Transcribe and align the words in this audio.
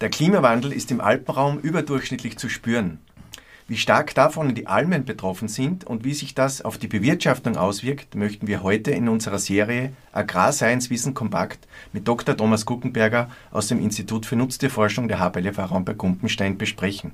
Der 0.00 0.08
Klimawandel 0.08 0.72
ist 0.72 0.90
im 0.90 1.00
Alpenraum 1.02 1.58
überdurchschnittlich 1.58 2.38
zu 2.38 2.48
spüren. 2.48 3.00
Wie 3.68 3.76
stark 3.76 4.14
davon 4.14 4.54
die 4.54 4.66
Almen 4.66 5.04
betroffen 5.04 5.46
sind 5.46 5.84
und 5.84 6.04
wie 6.04 6.14
sich 6.14 6.34
das 6.34 6.62
auf 6.62 6.78
die 6.78 6.88
Bewirtschaftung 6.88 7.56
auswirkt, 7.56 8.14
möchten 8.14 8.46
wir 8.46 8.62
heute 8.62 8.92
in 8.92 9.08
unserer 9.08 9.38
Serie 9.38 9.92
Agrarscience 10.12 10.88
Wissen 10.88 11.14
Kompakt 11.14 11.68
mit 11.92 12.08
Dr. 12.08 12.36
Thomas 12.36 12.64
Guckenberger 12.64 13.30
aus 13.50 13.68
dem 13.68 13.78
Institut 13.78 14.24
für 14.24 14.36
Nutztierforschung 14.36 15.06
der 15.06 15.20
Raum 15.20 15.84
bei 15.84 15.92
Gumpenstein 15.92 16.56
besprechen. 16.56 17.12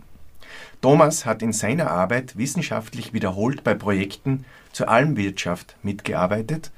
Thomas 0.80 1.26
hat 1.26 1.42
in 1.42 1.52
seiner 1.52 1.90
Arbeit 1.90 2.36
wissenschaftlich 2.36 3.12
wiederholt 3.12 3.64
bei 3.64 3.74
Projekten 3.74 4.44
zur 4.72 4.88
Almwirtschaft 4.88 5.76
mitgearbeitet 5.82 6.70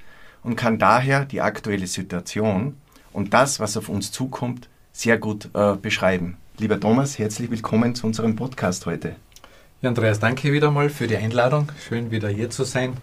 und 0.43 0.57
kann 0.57 0.79
daher 0.79 1.25
die 1.25 1.41
aktuelle 1.41 1.87
Situation 1.87 2.77
und 3.13 3.35
das, 3.35 3.61
was 3.61 3.77
auf 3.77 3.89
uns 3.89 4.13
zukommt, 4.13 4.69
sehr 4.93 5.19
gut 5.19 5.51
äh, 5.55 5.75
beschreiben. 5.75 6.37
Lieber 6.59 6.81
Thomas, 6.81 7.19
herzlich 7.19 7.51
willkommen 7.51 7.95
zu 7.95 8.07
unserem 8.07 8.37
Podcast 8.37 8.87
heute. 8.87 9.17
Ja, 9.81 9.91
Andreas, 9.91 10.19
danke 10.19 10.53
wieder 10.53 10.71
mal 10.71 10.91
für 10.91 11.07
die 11.07 11.17
Einladung. 11.17 11.69
Schön 11.87 12.11
wieder 12.11 12.29
hier 12.29 12.51
zu 12.51 12.65
sein. 12.65 12.97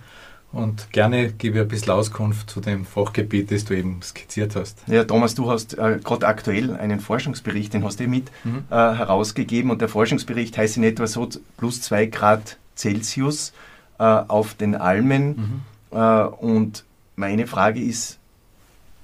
Und 0.56 0.92
gerne 0.94 1.34
gebe 1.34 1.58
ich 1.58 1.62
ein 1.64 1.68
bisschen 1.68 1.92
Auskunft 1.92 2.50
zu 2.50 2.62
dem 2.62 2.86
Fachgebiet, 2.86 3.52
das 3.52 3.66
du 3.66 3.76
eben 3.76 4.02
skizziert 4.02 4.56
hast. 4.56 4.80
Ja, 4.88 5.04
Thomas, 5.04 5.36
du 5.36 5.52
hast 5.52 5.78
äh, 5.78 6.00
gerade 6.02 6.26
aktuell 6.26 6.74
einen 6.78 7.02
Forschungsbericht, 7.02 7.74
den 7.74 7.84
hast 7.84 8.00
du 8.00 8.08
mit 8.08 8.32
mhm. 8.46 8.64
äh, 8.70 8.74
herausgegeben. 8.74 9.70
Und 9.70 9.82
der 9.82 9.90
Forschungsbericht 9.90 10.58
heißt 10.58 10.78
in 10.78 10.84
etwa 10.84 11.08
so 11.08 11.28
plus 11.58 11.82
2 11.82 12.06
Grad 12.06 12.58
Celsius 12.78 13.52
äh, 14.00 14.04
auf 14.04 14.54
den 14.54 14.76
Almen. 14.76 15.64
Mhm. 15.92 15.98
Äh, 15.98 16.24
und 16.24 16.86
meine 17.18 17.48
Frage 17.48 17.82
ist, 17.82 18.18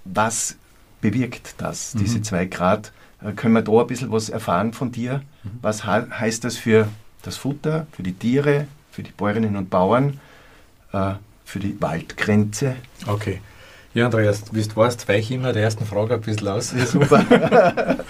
was 0.06 0.56
bewirkt 1.02 1.56
das, 1.58 1.92
diese 2.00 2.22
2 2.22 2.46
mhm. 2.46 2.50
Grad? 2.50 2.94
Äh, 3.22 3.34
können 3.34 3.54
wir 3.54 3.62
da 3.62 3.82
ein 3.82 3.88
bisschen 3.88 4.10
was 4.10 4.30
erfahren 4.30 4.72
von 4.72 4.94
dir? 4.94 5.22
Mhm. 5.44 5.50
Was 5.62 5.84
heißt 5.84 6.46
das 6.46 6.56
für 6.56 6.88
das 7.24 7.36
Futter 7.36 7.88
für 7.92 8.04
die 8.04 8.14
Tiere, 8.14 8.68
für 8.90 9.04
die 9.04 9.12
Bäuerinnen 9.12 9.56
und 9.56 9.70
Bauern, 9.70 10.20
äh, 10.94 11.14
für 11.52 11.60
die 11.60 11.80
Waldgrenze. 11.82 12.78
Okay. 13.08 13.42
Ja, 13.94 14.06
Andreas, 14.06 14.44
wie 14.54 14.64
du 14.64 14.74
weißt, 14.74 15.08
weiche 15.10 15.20
ich 15.20 15.32
immer 15.32 15.52
der 15.52 15.64
ersten 15.64 15.86
Frage 15.86 16.14
ein 16.14 16.22
bisschen 16.22 16.48
aus. 16.48 16.72
Ja, 16.72 16.86
super. 16.86 17.26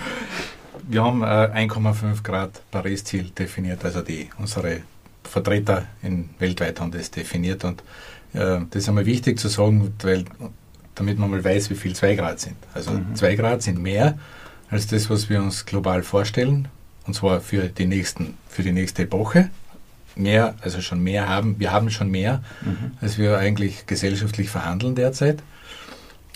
Wir 0.88 1.03
haben 1.03 1.23
äh, 1.23 1.25
1,5 1.25 2.22
Grad 2.22 2.62
Paris-Ziel 2.69 3.31
definiert, 3.31 3.84
also 3.84 4.02
die, 4.02 4.30
unsere 4.38 4.81
Vertreter 5.23 5.86
in, 6.03 6.30
weltweit 6.38 6.80
haben 6.80 6.92
das 6.92 7.09
definiert 7.09 7.64
und 7.64 7.81
äh, 8.34 8.59
das 8.69 8.84
ist 8.84 8.89
einmal 8.89 9.06
wichtig 9.06 9.39
zu 9.39 9.47
sagen, 9.47 9.92
weil, 10.03 10.25
damit 10.94 11.17
man 11.17 11.31
mal 11.31 11.44
weiß, 11.44 11.69
wie 11.72 11.75
viel 11.75 11.95
2 11.95 12.16
Grad 12.16 12.39
sind. 12.39 12.58
Also 12.75 12.92
2 13.16 13.31
mhm. 13.31 13.38
Grad 13.38 13.64
sind 13.64 13.81
mehr 13.81 14.19
als 14.69 14.86
das, 14.88 15.09
was 15.09 15.30
wir 15.30 15.42
uns 15.42 15.66
global 15.66 16.03
vorstellen 16.03 16.67
und 17.08 17.16
zwar 17.16 17.42
für 17.42 17.69
die, 17.69 17.88
nächsten, 17.88 18.38
für 18.47 18.62
die 18.62 18.72
nächste 18.72 19.03
Epoche. 19.03 19.50
Mehr, 20.16 20.56
also 20.62 20.81
schon 20.81 21.02
mehr 21.02 21.30
haben, 21.30 21.59
wir 21.59 21.72
haben 21.72 21.90
schon 21.90 22.09
mehr, 22.09 22.44
mhm. 22.62 22.92
als 23.00 23.17
wir 23.17 23.38
eigentlich 23.38 23.86
gesellschaftlich 23.86 24.50
verhandeln 24.50 24.95
derzeit. 24.95 25.42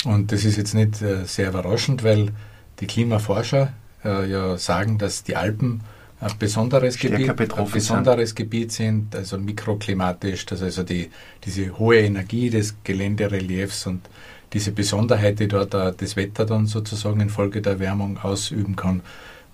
Und 0.06 0.32
das 0.32 0.46
ist 0.46 0.58
jetzt 0.58 0.74
nicht 0.74 1.02
äh, 1.02 1.26
sehr 1.26 1.50
überraschend, 1.50 2.04
weil 2.04 2.32
die 2.80 2.88
Klimaforscher 2.88 3.74
äh, 4.04 4.30
ja 4.30 4.58
sagen, 4.58 4.98
dass 4.98 5.24
die 5.24 5.36
Alpen 5.36 5.82
ein 6.22 6.32
besonderes, 6.40 6.98
Gebiet, 6.98 7.30
ein 7.30 7.72
besonderes 7.72 8.30
sind. 8.30 8.36
Gebiet 8.36 8.72
sind, 8.72 9.16
also 9.16 9.38
mikroklimatisch, 9.38 10.46
dass 10.46 10.62
also 10.62 10.84
die, 10.84 11.10
diese 11.44 11.78
hohe 11.78 12.00
Energie 12.00 12.50
des 12.50 12.76
Geländereliefs 12.84 13.88
und 13.88 14.08
diese 14.54 14.72
Besonderheit, 14.72 15.40
die 15.40 15.48
dort 15.48 15.74
das 15.74 16.16
Wetter 16.16 16.46
dann 16.46 16.68
sozusagen 16.68 17.20
infolge 17.20 17.62
der 17.62 17.74
Erwärmung 17.74 18.18
ausüben 18.18 18.76
kann, 18.76 19.02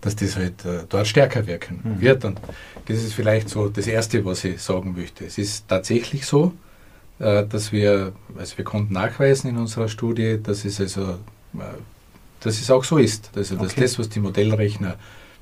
dass 0.02 0.16
das 0.16 0.36
halt 0.36 0.66
äh, 0.66 0.84
dort 0.90 1.08
stärker 1.08 1.48
wirken 1.48 1.80
mhm. 1.84 2.02
wird. 2.02 2.26
Und 2.26 2.40
das 2.88 2.98
ist 2.98 3.14
vielleicht 3.14 3.50
so 3.50 3.70
das 3.70 3.88
Erste, 3.88 4.26
was 4.26 4.44
ich 4.44 4.62
sagen 4.62 4.94
möchte. 4.98 5.26
Es 5.26 5.38
ist 5.38 5.68
tatsächlich 5.68 6.26
so, 6.26 6.54
äh, 7.20 7.46
dass 7.46 7.72
wir, 7.72 8.14
also 8.38 8.58
wir 8.58 8.66
konnten 8.66 8.94
nachweisen 8.94 9.50
in 9.50 9.58
unserer 9.58 9.88
Studie, 9.88 10.40
dass 10.42 10.66
es 10.66 10.82
also, 10.82 11.20
äh, 11.54 11.60
dass 12.40 12.60
es 12.60 12.70
auch 12.72 12.84
so 12.84 12.98
ist. 12.98 13.30
Also, 13.36 13.56
dass 13.56 13.74
okay. 13.74 13.82
das, 13.82 14.00
was 14.00 14.10
die 14.10 14.20
Modellrechner 14.20 14.96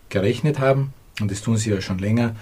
gerechnet 0.10 0.60
haben, 0.60 0.94
und 1.22 1.32
das 1.32 1.42
tun 1.42 1.58
sie 1.58 1.72
ja 1.72 1.82
schon 1.82 2.00
länger, 2.00 2.36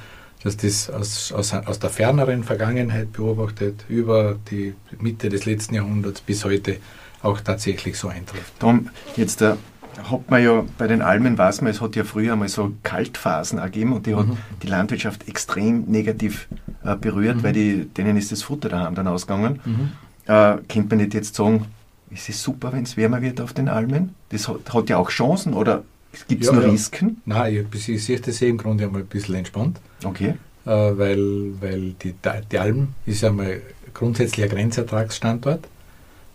dass 0.44 0.57
das 0.57 0.89
aus, 0.89 1.31
aus, 1.31 1.53
aus 1.53 1.79
der 1.79 1.89
ferneren 1.89 2.44
Vergangenheit 2.44 3.13
beobachtet, 3.13 3.85
über 3.89 4.38
die 4.50 4.73
Mitte 5.00 5.29
des 5.29 5.45
letzten 5.45 5.75
Jahrhunderts 5.75 6.22
bis 6.22 6.45
heute 6.45 6.77
auch 7.22 7.41
tatsächlich 7.41 7.97
so 7.97 8.07
eintrifft. 8.07 8.53
Tom, 8.59 8.89
jetzt 9.16 9.41
der 9.41 9.57
hat 10.03 10.30
man 10.30 10.44
ja 10.44 10.63
bei 10.78 10.88
den 10.88 11.02
Almen, 11.02 11.38
weiß 11.38 11.62
man, 11.62 11.72
es 11.72 11.81
hat 11.81 11.96
ja 11.96 12.03
früher 12.03 12.34
einmal 12.34 12.50
so 12.50 12.74
Kaltphasen 12.84 13.59
gegeben 13.62 13.94
und 13.94 14.06
die 14.06 14.16
hat 14.16 14.28
mhm. 14.28 14.38
die 14.62 14.68
Landwirtschaft 14.68 15.28
extrem 15.28 15.85
negativ 15.85 16.47
äh, 16.84 16.96
berührt, 16.96 17.38
mhm. 17.38 17.44
weil 17.44 17.53
die, 17.53 17.85
denen 17.85 18.18
ist 18.18 18.31
das 18.31 18.44
Futter 18.44 18.69
daheim 18.69 18.96
dann 18.96 19.07
ausgegangen. 19.07 19.59
Mhm. 19.66 19.91
Äh, 20.25 20.57
könnte 20.68 20.90
man 20.90 20.97
nicht 20.97 21.13
jetzt 21.13 21.36
sagen, 21.36 21.66
ist 22.09 22.30
es 22.30 22.41
super, 22.41 22.72
wenn 22.74 22.84
es 22.84 22.96
wärmer 22.97 23.22
wird 23.22 23.41
auf 23.41 23.53
den 23.53 23.68
Almen? 23.68 24.16
Das 24.30 24.47
hat, 24.47 24.74
hat 24.74 24.90
ja 24.90 24.97
auch 24.97 25.09
Chancen 25.09 25.53
oder 25.53 25.84
gibt 26.28 26.41
es 26.44 26.47
ja, 26.47 26.53
nur 26.53 26.63
ja. 26.63 26.69
Risiken? 26.69 27.22
Nein, 27.25 27.68
ich, 27.74 27.90
ich 27.90 28.06
sehe 28.06 28.19
das 28.19 28.41
eh 28.41 28.50
im 28.50 28.57
Grunde 28.57 28.86
einmal 28.86 29.02
ein 29.02 29.07
bisschen 29.07 29.36
entspannt. 29.36 29.80
Okay. 30.03 30.36
Äh, 30.66 30.69
weil 30.69 31.53
weil 31.59 31.96
die, 32.02 32.13
die 32.52 32.59
Alm 32.59 32.90
ist 33.06 33.22
ja 33.22 33.31
mal 33.31 33.62
grundsätzlich 33.94 34.46
ein 34.46 34.52
Grenzertragsstandort. 34.52 35.68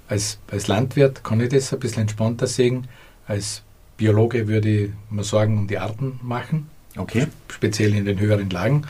Als, 0.08 0.38
als 0.50 0.66
Landwirt 0.68 1.24
kann 1.24 1.40
ich 1.40 1.48
das 1.48 1.72
ein 1.72 1.80
bisschen 1.80 2.02
entspannter 2.02 2.46
sehen 2.46 2.86
als 3.26 3.62
Biologe 3.96 4.48
würde 4.48 4.68
ich 4.68 4.90
mal 5.10 5.24
Sorgen 5.24 5.58
um 5.58 5.66
die 5.68 5.78
Arten 5.78 6.18
machen. 6.22 6.68
Okay. 6.96 7.26
Speziell 7.48 7.94
in 7.94 8.04
den 8.04 8.18
höheren 8.18 8.50
Lagen, 8.50 8.82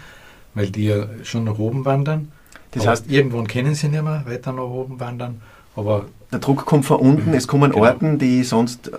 weil 0.55 0.71
die 0.71 0.87
ja 0.87 1.07
schon 1.23 1.45
nach 1.45 1.59
oben 1.59 1.85
wandern. 1.85 2.33
Das 2.73 2.87
heißt, 2.87 3.11
irgendwann 3.11 3.47
können 3.47 3.75
sie 3.75 3.89
nicht 3.89 4.03
mehr 4.03 4.23
weiter 4.27 4.53
nach 4.53 4.63
oben 4.63 4.99
wandern. 4.99 5.41
Aber 5.77 6.07
der 6.33 6.39
Druck 6.39 6.65
kommt 6.65 6.87
von 6.87 6.99
unten, 6.99 7.35
es 7.35 7.47
kommen 7.47 7.73
genau. 7.73 7.85
Orten, 7.85 8.19
die 8.19 8.43
sonst 8.45 8.91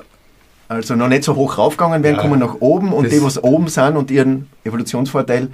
also 0.68 0.96
noch 0.96 1.08
nicht 1.08 1.24
so 1.24 1.36
hoch 1.36 1.58
raufgegangen 1.58 2.04
wären, 2.04 2.16
ja, 2.16 2.22
kommen 2.22 2.40
nach 2.40 2.56
oben 2.60 2.94
und 2.94 3.12
die, 3.12 3.22
was 3.22 3.44
oben 3.44 3.68
sind 3.68 3.98
und 3.98 4.10
ihren 4.12 4.48
Evolutionsvorteil, 4.64 5.50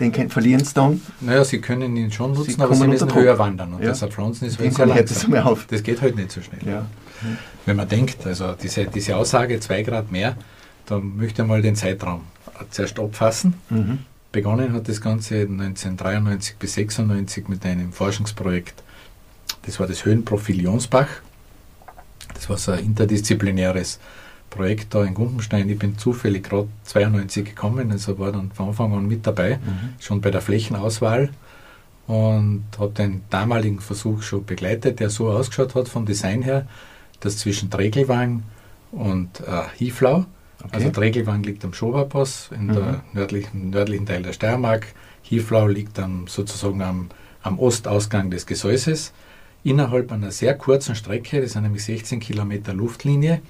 den 0.00 0.30
verlieren 0.30 0.64
sie 0.64 0.74
dann. 0.74 1.00
Naja, 1.20 1.44
sie 1.44 1.60
können 1.60 1.96
ihn 1.96 2.10
schon 2.12 2.32
nutzen, 2.32 2.52
sie 2.52 2.60
aber 2.60 2.74
sie 2.74 2.86
müssen 2.86 3.12
höher 3.14 3.38
wandern 3.38 3.74
und 3.74 3.82
ja. 3.82 3.90
deshalb 3.90 4.12
Pflanzen 4.12 4.46
ist 4.46 4.58
sehr 4.58 4.86
langsam. 4.86 5.32
Das, 5.32 5.66
das 5.68 5.82
geht 5.82 6.02
halt 6.02 6.16
nicht 6.16 6.32
so 6.32 6.40
schnell. 6.40 6.60
Ja. 6.66 6.86
Wenn 7.66 7.76
man 7.76 7.88
denkt, 7.88 8.26
also 8.26 8.52
diese, 8.52 8.86
diese 8.86 9.16
Aussage 9.16 9.60
2 9.60 9.82
Grad 9.82 10.12
mehr, 10.12 10.36
da 10.86 10.98
möchte 10.98 11.42
ich 11.42 11.48
mal 11.48 11.62
den 11.62 11.76
Zeitraum 11.76 12.22
zuerst 12.70 12.98
abfassen. 12.98 13.54
Mhm. 13.70 14.00
Begonnen 14.32 14.72
hat 14.72 14.88
das 14.88 15.00
Ganze 15.00 15.40
1993 15.42 16.56
bis 16.56 16.76
1996 16.76 17.48
mit 17.48 17.64
einem 17.64 17.92
Forschungsprojekt. 17.92 18.82
Das 19.62 19.80
war 19.80 19.86
das 19.86 20.04
Höhenprofil 20.04 20.62
Jonsbach. 20.62 21.08
Das 22.34 22.48
war 22.48 22.56
so 22.56 22.72
ein 22.72 22.80
interdisziplinäres 22.80 23.98
Projekt 24.50 24.94
da 24.94 25.04
in 25.04 25.14
Gumpenstein. 25.14 25.68
Ich 25.68 25.78
bin 25.78 25.98
zufällig 25.98 26.44
gerade 26.44 26.68
92 26.84 27.44
gekommen, 27.44 27.90
also 27.90 28.18
war 28.18 28.32
dann 28.32 28.50
von 28.52 28.68
Anfang 28.68 28.92
an 28.92 29.06
mit 29.06 29.26
dabei, 29.26 29.56
mhm. 29.56 29.94
schon 29.98 30.20
bei 30.20 30.30
der 30.30 30.40
Flächenauswahl 30.40 31.30
und 32.06 32.64
habe 32.78 32.92
den 32.92 33.22
damaligen 33.28 33.80
Versuch 33.80 34.22
schon 34.22 34.44
begleitet, 34.44 35.00
der 35.00 35.10
so 35.10 35.30
ausgeschaut 35.30 35.74
hat 35.74 35.88
vom 35.88 36.06
Design 36.06 36.42
her, 36.42 36.66
dass 37.20 37.38
zwischen 37.38 37.70
Dregelwang 37.70 38.42
und 38.92 39.40
äh, 39.40 39.62
Hieflau, 39.76 40.26
okay. 40.62 40.68
also 40.70 40.90
Dregelwang 40.90 41.42
liegt 41.42 41.64
am 41.64 41.72
Schoberpass 41.74 42.50
in 42.52 42.66
mhm. 42.66 42.74
der 42.74 43.04
nördlichen, 43.12 43.70
nördlichen 43.70 44.06
Teil 44.06 44.22
der 44.22 44.32
Steiermark, 44.32 44.86
Hieflau 45.22 45.66
liegt 45.66 45.98
am, 45.98 46.26
sozusagen 46.26 46.80
am, 46.82 47.10
am 47.42 47.58
Ostausgang 47.58 48.30
des 48.30 48.46
Gesäuses, 48.46 49.12
innerhalb 49.64 50.12
einer 50.12 50.30
sehr 50.30 50.56
kurzen 50.56 50.94
Strecke, 50.94 51.40
das 51.40 51.52
sind 51.52 51.62
nämlich 51.62 51.84
16 51.84 52.20
Kilometer 52.20 52.72
Luftlinie. 52.72 53.42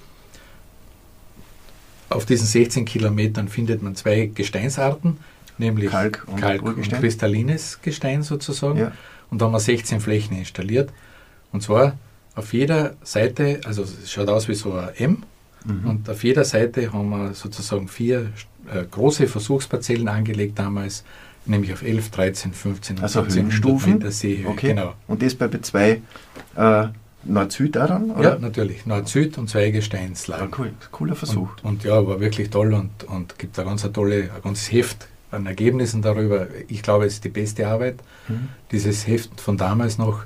Auf 2.09 2.25
diesen 2.25 2.47
16 2.47 2.85
Kilometern 2.85 3.47
findet 3.47 3.83
man 3.83 3.95
zwei 3.95 4.25
Gesteinsarten, 4.25 5.17
nämlich 5.57 5.91
Kalk 5.91 6.25
und, 6.27 6.41
Kalk 6.41 6.63
und 6.63 6.81
kristallines 6.89 7.79
Gestein 7.81 8.23
sozusagen. 8.23 8.79
Ja. 8.79 8.91
Und 9.29 9.41
da 9.41 9.45
haben 9.45 9.51
wir 9.51 9.59
16 9.59 9.99
Flächen 9.99 10.35
installiert. 10.35 10.91
Und 11.51 11.61
zwar 11.61 11.97
auf 12.39 12.53
jeder 12.53 12.95
Seite, 13.03 13.61
also 13.65 13.83
es 13.83 14.11
schaut 14.11 14.29
aus 14.29 14.47
wie 14.47 14.55
so 14.55 14.73
ein 14.73 14.89
M, 14.95 15.23
mhm. 15.65 15.89
und 15.89 16.09
auf 16.09 16.23
jeder 16.23 16.43
Seite 16.43 16.91
haben 16.91 17.09
wir 17.09 17.33
sozusagen 17.33 17.87
vier 17.87 18.31
äh, 18.73 18.83
große 18.89 19.27
Versuchsparzellen 19.27 20.07
angelegt 20.07 20.57
damals, 20.57 21.03
nämlich 21.45 21.73
auf 21.73 21.83
11, 21.83 22.09
13, 22.09 22.53
15 22.53 22.99
also 22.99 23.21
15 23.21 23.51
Stufen 23.51 23.93
Meter 23.93 24.11
Seehöhe. 24.11 24.49
Okay. 24.49 24.69
Genau. 24.69 24.93
Und 25.07 25.21
das 25.21 25.35
bei 25.35 25.47
zwei 25.61 26.01
äh, 26.55 26.87
Nord-Süd 27.23 27.75
daran? 27.75 28.13
Ja, 28.21 28.37
natürlich. 28.39 28.85
Nord-Süd 28.85 29.37
und 29.37 29.49
zwei 29.49 29.71
Gesteinslagen. 29.71 30.49
Ja, 30.49 30.57
cool. 30.57 30.71
Cooler 30.91 31.15
Versuch. 31.15 31.49
Und, 31.63 31.69
und, 31.69 31.83
ja, 31.83 32.05
war 32.05 32.19
wirklich 32.19 32.49
toll 32.49 32.73
und, 32.73 33.03
und 33.05 33.37
gibt 33.37 33.59
ein 33.59 33.65
ganz 33.65 33.89
tolle, 33.91 34.29
ein 34.35 34.41
ganzes 34.41 34.71
Heft 34.71 35.07
an 35.31 35.45
Ergebnissen 35.45 36.01
darüber. 36.01 36.47
Ich 36.67 36.81
glaube, 36.81 37.05
es 37.05 37.15
ist 37.15 37.23
die 37.23 37.29
beste 37.29 37.67
Arbeit, 37.67 37.95
mhm. 38.27 38.49
dieses 38.71 39.05
Heft 39.07 39.41
von 39.41 39.57
damals 39.57 39.97
noch, 39.97 40.23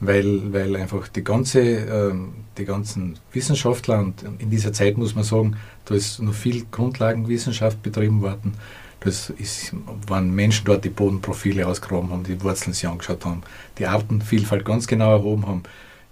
weil, 0.00 0.52
weil 0.52 0.76
einfach 0.76 1.08
die, 1.08 1.24
ganze, 1.24 1.60
äh, 1.60 2.14
die 2.58 2.64
ganzen 2.64 3.18
Wissenschaftler, 3.32 4.00
und 4.00 4.24
in 4.38 4.50
dieser 4.50 4.72
Zeit 4.72 4.98
muss 4.98 5.14
man 5.14 5.24
sagen, 5.24 5.56
da 5.84 5.94
ist 5.94 6.20
noch 6.20 6.34
viel 6.34 6.66
Grundlagenwissenschaft 6.70 7.82
betrieben 7.82 8.22
worden. 8.22 8.54
Das 9.00 9.30
ist, 9.30 9.74
waren 10.06 10.34
Menschen 10.34 10.64
dort, 10.64 10.84
die 10.84 10.88
Bodenprofile 10.88 11.66
ausgegraben 11.66 12.10
haben, 12.10 12.24
die 12.24 12.42
Wurzeln 12.42 12.72
sich 12.72 12.88
angeschaut 12.88 13.24
haben, 13.24 13.42
die 13.78 13.86
Artenvielfalt 13.86 14.64
ganz 14.64 14.86
genau 14.86 15.12
erhoben 15.12 15.46
haben. 15.46 15.62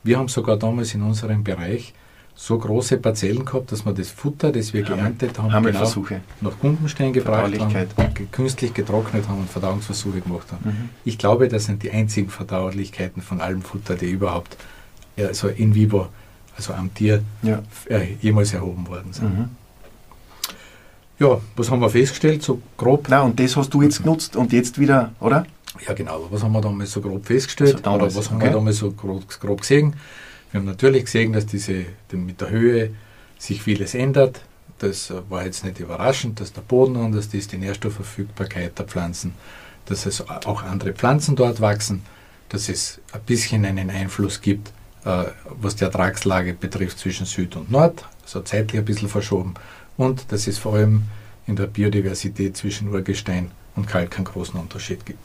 Wir 0.05 0.19
haben 0.19 0.29
sogar 0.29 0.59
damals 0.59 0.95
in 0.95 1.03
unserem 1.03 1.43
Bereich 1.43 1.95
so 2.35 2.59
große 2.59 2.97
Parzellen 2.97 3.45
gehabt, 3.45 3.73
dass 3.73 3.85
wir 3.85 3.93
das 3.93 4.11
Futter, 4.11 4.53
das 4.53 4.73
wir 4.73 4.83
geerntet 4.83 5.39
haben, 5.39 5.65
genau 5.65 6.05
nach 6.41 6.59
Gumpenstein 6.59 7.13
gebracht 7.13 7.59
haben, 7.59 8.15
künstlich 8.31 8.75
getrocknet 8.75 9.29
haben 9.29 9.41
und 9.41 9.51
Verdauungsversuche 9.51 10.21
gemacht 10.21 10.51
haben. 10.51 10.65
Mhm. 10.65 10.89
Ich 11.05 11.19
glaube, 11.19 11.49
das 11.49 11.67
sind 11.67 11.83
die 11.83 11.91
einzigen 11.91 12.31
Verdaulichkeiten 12.31 13.23
von 13.23 13.41
allem 13.41 13.63
Futter, 13.63 13.95
die 13.95 14.11
überhaupt 14.11 14.57
also 15.17 15.49
in 15.49 15.75
vivo, 15.75 16.09
also 16.57 16.73
am 16.73 16.93
Tier, 16.95 17.23
ja. 17.43 17.63
äh, 17.89 18.15
jemals 18.21 18.53
erhoben 18.55 18.87
worden 18.89 19.13
sind. 19.13 19.39
Mhm. 19.39 19.49
Ja, 21.19 21.41
was 21.55 21.71
haben 21.71 21.81
wir 21.81 21.91
festgestellt, 21.91 22.43
so 22.43 22.61
grob? 22.77 23.07
Na, 23.09 23.21
und 23.23 23.39
das 23.39 23.57
hast 23.57 23.73
du 23.73 23.83
jetzt 23.83 24.03
genutzt 24.03 24.35
und 24.35 24.53
jetzt 24.53 24.79
wieder, 24.79 25.13
oder? 25.21 25.47
Ja, 25.87 25.95
genau. 25.95 26.27
Was 26.31 26.43
haben 26.43 26.53
wir 26.53 26.61
damals 26.61 26.91
so 26.91 27.01
grob 27.01 27.25
festgestellt? 27.25 27.77
So 27.77 27.79
damals, 27.79 28.15
oder 28.15 28.15
was 28.17 28.31
haben 28.31 28.37
okay. 28.39 28.47
wir 28.47 28.53
damals 28.53 28.79
so 28.79 28.91
grob, 28.91 29.23
grob 29.41 29.61
gesehen? 29.61 29.95
Wir 30.53 30.61
haben 30.61 30.67
natürlich 30.67 31.07
gesehen, 31.07 31.33
dass 31.33 31.47
diese, 31.47 31.87
mit 32.13 32.41
der 32.43 32.51
Höhe 32.51 32.91
sich 33.39 33.63
vieles 33.63 33.95
ändert. 33.95 34.43
Das 34.79 35.13
war 35.31 35.47
jetzt 35.47 35.65
nicht 35.65 35.81
überraschend, 35.81 36.41
dass 36.41 36.53
der 36.53 36.61
Boden 36.61 36.97
anders 36.97 37.29
ist, 37.33 37.53
die 37.53 37.57
Nährstoffverfügbarkeit 37.57 38.79
der 38.79 38.85
Pflanzen, 38.85 39.33
dass 39.87 40.05
es 40.05 40.29
auch 40.29 40.63
andere 40.63 40.93
Pflanzen 40.93 41.37
dort 41.37 41.63
wachsen, 41.63 42.03
dass 42.51 42.69
es 42.69 43.01
ein 43.13 43.23
bisschen 43.23 43.65
einen 43.65 43.89
Einfluss 43.89 44.43
gibt, 44.43 44.73
äh, 45.07 45.25
was 45.45 45.77
die 45.77 45.85
Ertragslage 45.85 46.53
betrifft 46.53 46.99
zwischen 46.99 47.25
Süd 47.25 47.57
und 47.57 47.71
Nord, 47.71 48.05
so 48.27 48.43
zeitlich 48.43 48.79
ein 48.79 48.85
bisschen 48.85 49.09
verschoben, 49.09 49.55
und 49.97 50.31
dass 50.33 50.47
es 50.47 50.59
vor 50.59 50.75
allem 50.75 51.05
in 51.47 51.57
der 51.57 51.67
Biodiversität 51.67 52.59
zwischen 52.59 52.89
Urgestein 52.89 53.51
und 53.75 53.87
Kalk 53.87 54.17
einen 54.17 54.27
großen 54.27 54.61
Unterschied 54.61 55.07
gibt. 55.07 55.19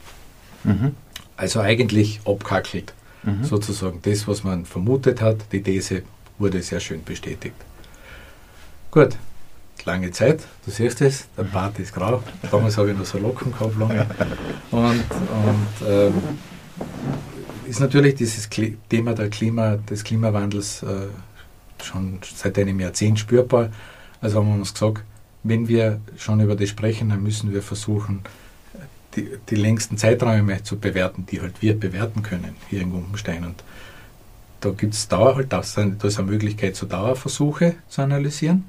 Mhm. 0.64 0.94
Also 1.36 1.60
eigentlich 1.60 2.20
abkackelt 2.24 2.94
mhm. 3.28 3.44
sozusagen 3.44 4.00
das, 4.02 4.26
was 4.26 4.44
man 4.44 4.64
vermutet 4.64 5.20
hat, 5.20 5.36
die 5.52 5.62
These 5.62 6.02
wurde 6.38 6.62
sehr 6.62 6.80
schön 6.80 7.02
bestätigt. 7.04 7.56
Gut, 8.90 9.16
lange 9.84 10.10
Zeit, 10.10 10.40
du 10.64 10.70
siehst 10.70 11.00
es, 11.02 11.26
der. 11.36 11.44
Bart 11.52 11.78
ist 11.78 11.94
grau. 11.94 12.22
Damals 12.50 12.76
habe 12.78 12.90
ich 12.90 12.98
noch 12.98 13.04
so 13.04 13.18
Locken 13.18 13.52
gehabt 13.52 13.78
lange. 13.78 14.06
Und, 14.70 15.04
und 15.44 15.88
ähm, 15.88 16.14
ist 17.66 17.80
natürlich 17.80 18.14
dieses 18.14 18.48
Thema 18.88 19.14
der 19.14 19.28
Klima, 19.28 19.76
des 19.76 20.04
Klimawandels 20.04 20.82
äh, 20.82 21.08
schon 21.82 22.18
seit 22.34 22.58
einem 22.58 22.80
Jahrzehnt 22.80 23.18
spürbar. 23.18 23.70
Also 24.20 24.38
haben 24.38 24.48
wir 24.48 24.54
uns 24.54 24.72
gesagt, 24.72 25.02
wenn 25.42 25.68
wir 25.68 26.00
schon 26.16 26.40
über 26.40 26.56
das 26.56 26.70
sprechen, 26.70 27.10
dann 27.10 27.22
müssen 27.22 27.52
wir 27.52 27.62
versuchen, 27.62 28.20
die, 29.18 29.30
die 29.50 29.56
längsten 29.56 29.96
Zeiträume 29.96 30.62
zu 30.62 30.78
bewerten, 30.78 31.26
die 31.26 31.40
halt 31.40 31.60
wir 31.60 31.78
bewerten 31.78 32.22
können 32.22 32.56
hier 32.68 32.80
in 32.80 32.90
Gumpenstein. 32.90 33.44
Und 33.44 33.64
da 34.60 34.70
gibt 34.70 34.94
es 34.94 35.08
Dauer, 35.08 35.36
halt, 35.36 35.52
da 35.52 35.60
ist 35.60 35.78
eine 35.78 35.96
Möglichkeit, 36.22 36.76
so 36.76 36.86
Dauerversuche 36.86 37.76
zu 37.88 38.02
analysieren. 38.02 38.64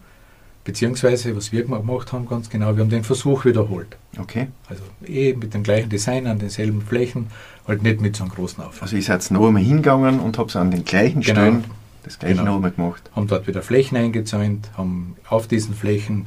Beziehungsweise, 0.65 1.35
was 1.35 1.51
wir 1.51 1.63
gemacht 1.63 2.11
haben, 2.11 2.27
ganz 2.27 2.49
genau, 2.49 2.75
wir 2.75 2.83
haben 2.83 2.89
den 2.89 3.03
Versuch 3.03 3.45
wiederholt. 3.45 3.97
Okay. 4.19 4.47
Also 4.67 4.83
eh 5.05 5.33
mit 5.33 5.53
dem 5.53 5.63
gleichen 5.63 5.89
Design 5.89 6.27
an 6.27 6.37
denselben 6.37 6.81
Flächen, 6.81 7.27
halt 7.67 7.81
nicht 7.81 8.01
mit 8.01 8.15
so 8.15 8.23
einem 8.23 8.33
großen 8.33 8.63
Aufwand. 8.63 8.83
Also 8.83 8.95
ihr 8.95 9.01
seid 9.01 9.31
noch 9.31 9.47
einmal 9.47 9.63
hingegangen 9.63 10.19
und 10.19 10.37
habt 10.37 10.49
es 10.49 10.55
an 10.55 10.69
den 10.69 10.83
gleichen 10.83 11.21
genau. 11.21 11.39
Stellen 11.39 11.63
das 12.03 12.19
gleiche 12.19 12.35
genau. 12.35 12.51
noch 12.51 12.55
einmal 12.57 12.71
gemacht. 12.71 13.09
Haben 13.15 13.27
dort 13.27 13.47
wieder 13.47 13.61
Flächen 13.61 13.97
eingezäunt, 13.97 14.69
haben 14.77 15.15
auf 15.27 15.47
diesen 15.47 15.73
Flächen 15.73 16.25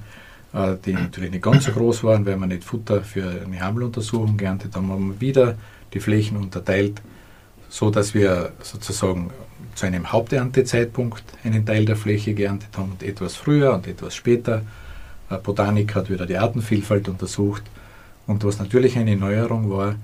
die 0.55 0.93
natürlich 0.93 1.31
nicht 1.31 1.43
ganz 1.43 1.65
so 1.65 1.73
groß 1.73 2.05
waren, 2.05 2.27
weil 2.27 2.37
wir 2.37 2.47
nicht 2.47 2.65
Futter 2.65 3.03
für 3.03 3.43
eine 3.45 3.61
Hammeluntersuchung 3.61 4.37
geerntet 4.37 4.77
haben, 4.77 4.91
haben 4.91 5.15
wir 5.15 5.21
wieder 5.21 5.57
die 5.95 6.01
Flächen 6.01 6.37
unterteilt, 6.37 7.01
so 7.69 7.91
dass 7.91 8.13
wir 8.13 8.53
sozusagen 8.63 9.31
zu 9.75 9.87
einem 9.87 10.13
Haupterntezeitpunkt 10.13 11.25
einen 11.45 11.65
Teil 11.65 11.87
der 11.87 11.97
Fläche 11.97 12.35
geerntet 12.35 12.69
haben 12.77 12.93
und 12.93 13.03
etwas 13.03 13.37
früher 13.37 13.73
und 13.73 13.87
etwas 13.87 14.15
später. 14.15 14.63
Äh, 15.31 15.39
Botanik 15.39 15.95
hat 15.95 16.11
wieder 16.11 16.27
die 16.27 16.37
Artenvielfalt 16.37 17.09
untersucht 17.09 17.63
und 18.27 18.45
was 18.45 18.59
natürlich 18.59 18.99
eine 18.99 19.17
Neuerung 19.17 19.71
war, 19.71 19.95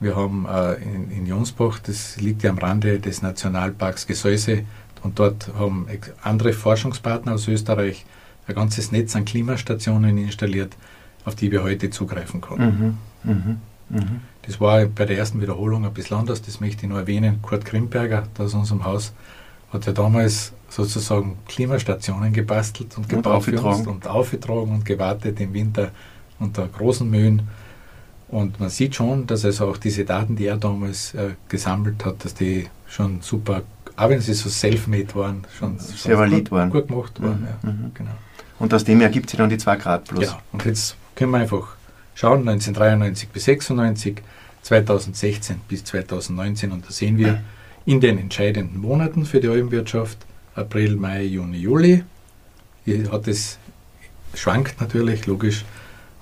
wir 0.00 0.14
haben 0.14 0.46
äh, 0.46 0.74
in, 0.74 1.10
in 1.10 1.26
Jonsbach, 1.26 1.80
das 1.80 2.16
liegt 2.18 2.44
ja 2.44 2.50
am 2.50 2.58
Rande 2.58 3.00
des 3.00 3.20
Nationalparks 3.20 4.06
Gesäuse, 4.06 4.64
und 5.02 5.18
dort 5.18 5.50
haben 5.56 5.86
andere 6.22 6.52
Forschungspartner 6.52 7.34
aus 7.34 7.46
Österreich 7.46 8.04
ein 8.48 8.54
ganzes 8.54 8.90
Netz 8.90 9.14
an 9.14 9.24
Klimastationen 9.24 10.18
installiert, 10.18 10.74
auf 11.24 11.34
die 11.34 11.52
wir 11.52 11.62
heute 11.62 11.90
zugreifen 11.90 12.40
können. 12.40 12.98
Mhm. 13.24 13.30
Mhm. 13.30 13.60
Mhm. 13.90 14.20
Das 14.42 14.60
war 14.60 14.84
bei 14.86 15.04
der 15.04 15.18
ersten 15.18 15.40
Wiederholung 15.40 15.84
ein 15.84 15.92
bisschen 15.92 16.16
anders, 16.16 16.42
das 16.42 16.60
möchte 16.60 16.84
ich 16.84 16.88
nur 16.88 16.98
erwähnen. 16.98 17.40
Kurt 17.42 17.64
Grimberger 17.64 18.24
aus 18.38 18.54
unserem 18.54 18.84
Haus 18.84 19.12
hat 19.72 19.86
ja 19.86 19.92
damals 19.92 20.52
sozusagen 20.70 21.36
Klimastationen 21.46 22.32
gebastelt 22.32 22.96
und 22.96 23.08
gebaut 23.08 23.26
und 23.26 23.32
aufgetragen. 23.32 23.86
und 23.86 24.06
aufgetragen 24.06 24.70
und 24.70 24.84
gewartet 24.84 25.40
im 25.40 25.52
Winter 25.52 25.90
unter 26.38 26.66
großen 26.66 27.08
Mühen. 27.08 27.42
Und 28.28 28.60
man 28.60 28.68
sieht 28.68 28.94
schon, 28.94 29.26
dass 29.26 29.44
also 29.44 29.68
auch 29.68 29.78
diese 29.78 30.04
Daten, 30.04 30.36
die 30.36 30.46
er 30.46 30.56
damals 30.56 31.14
äh, 31.14 31.30
gesammelt 31.48 32.04
hat, 32.04 32.24
dass 32.24 32.34
die 32.34 32.68
schon 32.86 33.20
super, 33.22 33.62
auch 33.96 34.08
wenn 34.08 34.20
sie 34.20 34.34
so 34.34 34.50
self-made 34.50 35.14
waren, 35.14 35.44
schon 35.58 35.78
sehr 35.78 36.18
valid 36.18 36.50
waren. 36.50 36.70
Gut 36.70 36.88
gemacht 36.88 37.20
waren. 37.22 37.40
Mhm. 37.40 37.46
Ja, 37.46 37.70
mhm. 37.70 37.90
genau. 37.94 38.10
Und 38.58 38.74
aus 38.74 38.84
dem 38.84 39.00
ergibt 39.00 39.30
sich 39.30 39.38
dann 39.38 39.50
die 39.50 39.58
2 39.58 39.76
Grad 39.76 40.04
plus. 40.04 40.24
Ja, 40.24 40.42
und 40.52 40.64
jetzt 40.64 40.96
können 41.14 41.30
wir 41.30 41.38
einfach 41.38 41.76
schauen, 42.14 42.40
1993 42.40 43.28
bis 43.28 43.44
96, 43.44 44.22
2016 44.62 45.60
bis 45.68 45.84
2019 45.84 46.72
und 46.72 46.86
da 46.86 46.90
sehen 46.90 47.16
wir 47.18 47.42
in 47.86 48.00
den 48.00 48.18
entscheidenden 48.18 48.80
Monaten 48.80 49.24
für 49.24 49.40
die 49.40 49.48
Almwirtschaft, 49.48 50.18
April, 50.54 50.96
Mai, 50.96 51.22
Juni, 51.22 51.58
Juli, 51.58 52.04
hat 53.10 53.28
es, 53.28 53.58
schwankt 54.34 54.80
natürlich, 54.80 55.26
logisch, 55.26 55.64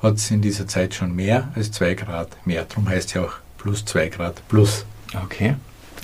hat 0.02 0.16
es 0.16 0.30
in 0.30 0.42
dieser 0.42 0.68
Zeit 0.68 0.94
schon 0.94 1.16
mehr 1.16 1.48
als 1.54 1.72
2 1.72 1.94
Grad 1.94 2.28
mehr. 2.46 2.66
Darum 2.68 2.88
heißt 2.88 3.08
es 3.08 3.14
ja 3.14 3.22
auch 3.22 3.32
plus 3.56 3.84
2 3.84 4.08
Grad 4.08 4.46
plus. 4.48 4.84
Okay. 5.24 5.56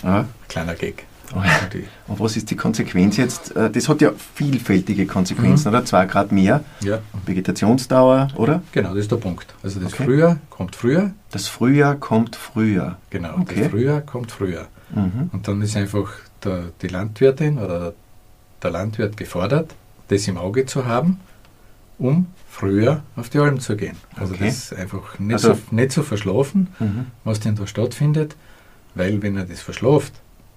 Ah. 0.02 0.24
Kleiner 0.48 0.74
Gag. 0.74 1.04
Und 1.34 2.20
was 2.20 2.36
ist 2.36 2.50
die 2.50 2.56
Konsequenz 2.56 3.16
jetzt? 3.16 3.56
Äh, 3.56 3.70
das 3.70 3.88
hat 3.88 4.00
ja 4.00 4.12
vielfältige 4.34 5.06
Konsequenzen, 5.06 5.70
mhm. 5.70 5.76
oder? 5.76 5.84
Zwei 5.84 6.06
Grad 6.06 6.32
mehr 6.32 6.62
ja. 6.82 7.00
Vegetationsdauer, 7.26 8.28
oder? 8.36 8.62
Genau, 8.72 8.90
das 8.90 8.98
ist 8.98 9.12
der 9.12 9.16
Punkt. 9.16 9.54
Also 9.62 9.80
das 9.80 9.94
okay. 9.94 10.04
Frühjahr 10.04 10.38
kommt 10.50 10.76
früher. 10.76 11.12
Das 11.30 11.48
Frühjahr 11.48 11.96
kommt 11.96 12.36
früher. 12.36 12.96
Genau, 13.10 13.38
okay. 13.38 13.62
das 13.62 13.70
Frühjahr 13.70 14.00
kommt 14.00 14.30
früher. 14.30 14.68
Mhm. 14.94 15.30
Und 15.32 15.48
dann 15.48 15.62
ist 15.62 15.76
einfach 15.76 16.10
der, 16.44 16.64
die 16.82 16.88
Landwirtin 16.88 17.58
oder 17.58 17.94
der 18.62 18.70
Landwirt 18.70 19.16
gefordert, 19.16 19.74
das 20.08 20.28
im 20.28 20.38
Auge 20.38 20.66
zu 20.66 20.86
haben, 20.86 21.20
um 21.98 22.26
früher 22.48 23.02
auf 23.16 23.28
die 23.30 23.38
Alm 23.38 23.60
zu 23.60 23.76
gehen. 23.76 23.96
Also 24.16 24.34
okay. 24.34 24.46
das 24.46 24.72
einfach 24.72 25.18
nicht, 25.18 25.34
also, 25.34 25.54
so, 25.54 25.60
nicht 25.74 25.92
so 25.92 26.02
verschlafen, 26.02 26.68
mhm. 26.78 27.06
was 27.24 27.40
denn 27.40 27.56
da 27.56 27.66
stattfindet, 27.66 28.36
weil 28.94 29.22
wenn 29.22 29.36
er 29.36 29.44
das 29.44 29.60
verschlaft, 29.60 30.12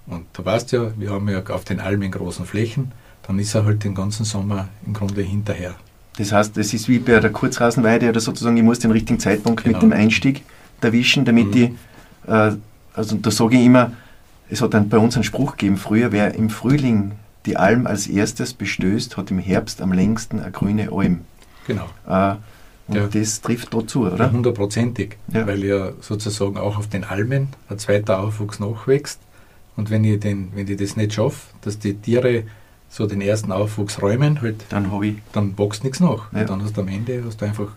und 0.07 0.25
du 0.33 0.45
weißt 0.45 0.71
ja, 0.71 0.91
wir 0.97 1.11
haben 1.11 1.27
ja 1.29 1.43
auf 1.47 1.63
den 1.63 1.79
Almen 1.79 2.11
großen 2.11 2.45
Flächen, 2.45 2.91
dann 3.27 3.39
ist 3.39 3.55
er 3.55 3.65
halt 3.65 3.83
den 3.83 3.95
ganzen 3.95 4.25
Sommer 4.25 4.69
im 4.85 4.93
Grunde 4.93 5.21
hinterher. 5.21 5.75
Das 6.17 6.31
heißt, 6.31 6.57
es 6.57 6.73
ist 6.73 6.87
wie 6.87 6.99
bei 6.99 7.19
der 7.19 7.31
Kurzrasenweide 7.31 8.09
oder 8.09 8.19
sozusagen, 8.19 8.55
ich 8.55 8.63
muss 8.63 8.79
den 8.79 8.91
richtigen 8.91 9.19
Zeitpunkt 9.19 9.63
genau. 9.63 9.77
mit 9.77 9.83
dem 9.83 9.93
Einstieg 9.93 10.43
erwischen, 10.81 11.25
damit 11.25 11.55
mhm. 11.55 11.61
ich, 11.61 11.71
äh, 12.29 12.51
also 12.93 13.15
da 13.17 13.31
sage 13.31 13.57
ich 13.57 13.65
immer, 13.65 13.91
es 14.49 14.61
hat 14.61 14.73
dann 14.75 14.87
bei 14.89 14.97
uns 14.97 15.15
einen 15.15 15.23
Spruch 15.23 15.53
gegeben, 15.57 15.77
früher, 15.77 16.11
wer 16.11 16.35
im 16.35 16.49
Frühling 16.49 17.13
die 17.47 17.57
Alm 17.57 17.87
als 17.87 18.07
erstes 18.07 18.53
bestößt, 18.53 19.17
hat 19.17 19.31
im 19.31 19.39
Herbst 19.39 19.81
am 19.81 19.91
längsten 19.91 20.39
eine 20.39 20.51
grüne 20.51 20.91
Alm. 20.91 21.21
Genau. 21.67 21.89
Äh, 22.07 22.35
und 22.87 22.95
ja. 22.95 23.07
das 23.07 23.41
trifft 23.41 23.73
dazu, 23.73 24.05
oder? 24.05 24.31
Hundertprozentig, 24.31 25.17
ja. 25.33 25.47
weil 25.47 25.63
ja 25.63 25.93
sozusagen 26.01 26.57
auch 26.57 26.77
auf 26.77 26.87
den 26.87 27.03
Almen 27.03 27.47
ein 27.67 27.79
zweiter 27.79 28.19
Aufwuchs 28.19 28.59
nachwächst 28.59 29.19
und 29.77 29.89
wenn 29.89 30.03
ich, 30.03 30.19
den, 30.19 30.51
wenn 30.55 30.67
ich 30.67 30.77
das 30.77 30.95
nicht 30.95 31.13
schaffe, 31.13 31.53
dass 31.61 31.79
die 31.79 31.95
Tiere 31.95 32.43
so 32.89 33.07
den 33.07 33.21
ersten 33.21 33.51
Aufwuchs 33.51 34.01
räumen, 34.01 34.41
halt, 34.41 34.63
dann, 34.69 34.89
ich 35.03 35.15
dann 35.33 35.57
wächst 35.57 35.83
nichts 35.83 35.99
nach. 35.99 36.31
Ja. 36.31 36.41
Und 36.41 36.49
dann 36.49 36.63
hast 36.63 36.77
du 36.77 36.81
am 36.81 36.87
Ende 36.87 37.23
hast 37.25 37.41
du 37.41 37.45
einfach 37.45 37.67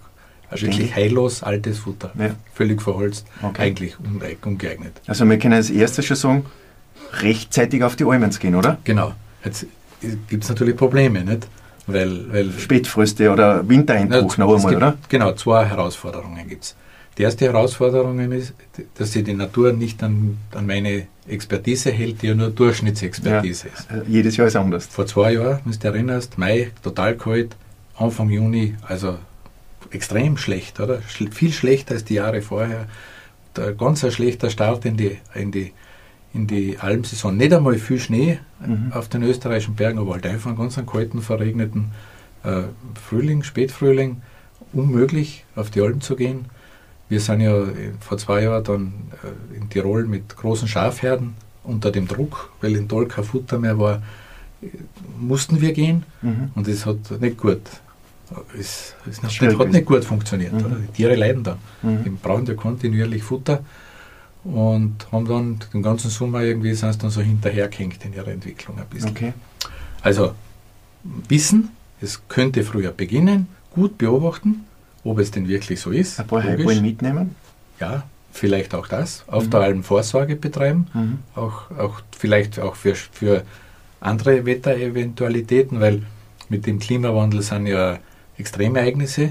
wirklich 0.51 0.95
heillos 0.95 1.43
altes 1.43 1.79
Futter. 1.79 2.13
Ja. 2.19 2.31
Völlig 2.55 2.81
verholzt, 2.81 3.27
okay. 3.43 3.63
eigentlich 3.63 3.97
ungeeignet. 4.45 5.01
Also 5.07 5.29
wir 5.29 5.39
können 5.39 5.55
als 5.55 5.71
erstes 5.71 6.07
schon 6.07 6.17
sagen, 6.17 6.47
rechtzeitig 7.21 7.83
auf 7.83 7.97
die 7.97 8.05
Almen 8.05 8.31
gehen, 8.31 8.55
oder? 8.55 8.79
Genau. 8.85 9.13
Jetzt 9.45 9.67
gibt 10.29 10.45
es 10.45 10.49
natürlich 10.49 10.77
Probleme, 10.77 11.25
nicht? 11.25 11.49
Weil, 11.87 12.33
weil 12.33 12.53
Spätfröste 12.53 13.31
oder 13.31 13.67
Wintereinbruch 13.67 14.37
noch 14.37 14.55
einmal, 14.55 14.77
oder? 14.77 14.99
Genau, 15.09 15.33
zwei 15.33 15.65
Herausforderungen 15.65 16.47
gibt 16.47 16.65
es. 16.65 16.77
Die 17.19 17.25
erste 17.25 17.47
Herausforderung 17.47 18.19
ist, 18.33 18.55
dass 18.95 19.13
sich 19.13 19.25
die 19.25 19.35
Natur 19.35 19.73
nicht 19.73 20.03
an, 20.03 20.39
an 20.55 20.67
meine 20.67 21.09
Expertise 21.27 21.91
hält, 21.91 22.23
die 22.23 22.29
ja 22.29 22.35
nur 22.35 22.51
Durchschnittsexpertise 22.51 23.69
Ja. 23.69 23.75
ist. 23.75 23.91
Äh, 23.91 24.11
Jedes 24.11 24.37
Jahr 24.37 24.47
ist 24.47 24.57
anders. 24.57 24.87
Vor 24.87 25.07
zwei 25.07 25.33
Jahren, 25.35 25.59
wenn 25.65 25.73
du 25.73 25.79
dich 25.79 25.85
erinnerst, 25.85 26.39
Mai, 26.39 26.71
total 26.83 27.17
kalt, 27.17 27.57
Anfang 27.97 28.31
Juni, 28.31 28.77
also 28.87 29.19
extrem 29.91 30.37
schlecht, 30.37 30.79
oder? 30.81 31.03
Schl 31.09 31.31
viel 31.33 31.53
schlechter 31.53 31.95
als 31.95 32.05
die 32.05 32.15
Jahre 32.15 32.41
vorher. 32.41 32.87
Der 33.57 33.73
ganz 33.73 34.05
ein 34.05 34.13
schlechter 34.13 34.51
Start 34.51 34.85
in 34.85 34.97
die, 34.97 35.19
in 35.35 35.51
die, 35.51 35.73
in 36.33 36.47
die 36.47 36.79
Almsaison. 36.79 37.37
Nicht 37.37 37.53
einmal 37.53 37.77
viel 37.79 37.99
Schnee 37.99 38.39
Mhm. 38.65 38.93
auf 38.93 39.09
den 39.09 39.23
österreichischen 39.23 39.77
Bergen, 39.77 39.99
aber 40.01 40.15
halt 40.15 40.27
einfach 40.27 40.51
einen 40.51 40.59
ganz 40.59 40.79
einen 40.79 40.87
kalten, 40.87 41.21
verregneten 41.23 41.93
äh, 42.45 42.63
Frühling, 43.09 43.43
Spätfrühling. 43.45 44.23
Unmöglich, 44.73 45.45
auf 45.57 45.71
die 45.71 45.81
Alpen 45.81 46.01
zu 46.01 46.15
gehen. 46.17 46.47
Wir 47.09 47.21
sind 47.21 47.41
ja 47.41 47.57
äh, 47.63 47.93
vor 48.01 48.19
zwei 48.19 48.43
Jahren 48.43 48.65
dann 48.65 48.93
äh, 49.23 49.57
in 49.57 49.71
Tirol 49.71 50.07
mit 50.07 50.37
großen 50.37 50.69
Schafherden 50.69 51.35
unter 51.65 51.91
dem 51.91 52.07
Druck, 52.07 52.51
weil 52.61 52.77
in 52.77 52.89
Tal 52.89 53.07
kein 53.07 53.25
Futter 53.25 53.59
mehr 53.59 53.79
war, 53.79 54.03
äh, 54.63 54.67
mussten 55.19 55.61
wir 55.61 55.73
gehen. 55.73 56.05
Mhm. 56.23 56.51
Und 56.55 56.69
es 56.69 56.85
hat 56.87 57.21
nicht 57.21 57.39
gut, 57.39 57.63
es, 58.59 58.95
es 59.09 59.23
hat, 59.23 59.43
nicht, 59.43 59.59
hat 59.59 59.71
nicht 59.71 59.87
gut 59.87 60.05
funktioniert. 60.05 60.53
Mhm. 60.53 60.89
Die 60.89 60.93
Tiere 60.93 61.15
leiden 61.15 61.43
dann. 61.43 61.59
Mhm. 61.83 62.05
Die 62.05 62.11
brauchen 62.11 62.47
ja 62.47 62.55
kontinuierlich 62.55 63.23
Futter 63.23 63.65
und 64.45 64.95
haben 65.11 65.27
dann 65.27 65.59
den 65.73 65.83
ganzen 65.83 66.11
Sommer 66.11 66.43
irgendwie 66.43 66.75
sind 66.75 66.93
sie 66.93 66.99
dann 66.99 67.11
so 67.11 67.21
hinterhergehängt 67.21 68.05
in 68.05 68.15
ihrer 68.15 68.29
Entwicklung 68.29 68.79
ein 68.79 68.87
bisschen. 68.87 69.11
Okay. 69.11 69.33
Also 70.03 70.33
wissen, 71.29 71.71
es 72.01 72.23
könnte 72.29 72.63
früher 72.63 72.93
beginnen, 72.93 73.49
gut 73.71 73.99
beobachten, 73.99 74.65
ob 75.11 75.19
es 75.19 75.31
denn 75.31 75.49
wirklich 75.49 75.81
so 75.81 75.91
ist. 75.91 76.21
Ein 76.21 76.27
paar. 76.27 76.43
Heilballen 76.43 76.83
mitnehmen. 76.83 77.35
Ja, 77.81 78.03
vielleicht 78.33 78.75
auch 78.75 78.87
das. 78.89 79.25
Auf 79.27 79.47
Mhm. 79.47 79.51
der 79.51 79.61
Alm 79.61 79.83
Vorsorge 79.83 80.37
betreiben 80.37 80.87
Mhm. 80.95 81.19
auch, 81.35 81.71
auch 81.79 82.01
vielleicht 82.19 82.59
auch 82.61 82.75
für, 82.77 82.95
für 82.95 83.43
andere 84.01 84.45
Wettereventualitäten, 84.47 85.81
weil 85.81 86.03
mit 86.49 86.67
dem 86.67 86.79
Klimawandel 86.79 87.43
sind 87.43 87.67
ja 87.67 87.99
Extremereignisse 88.37 89.31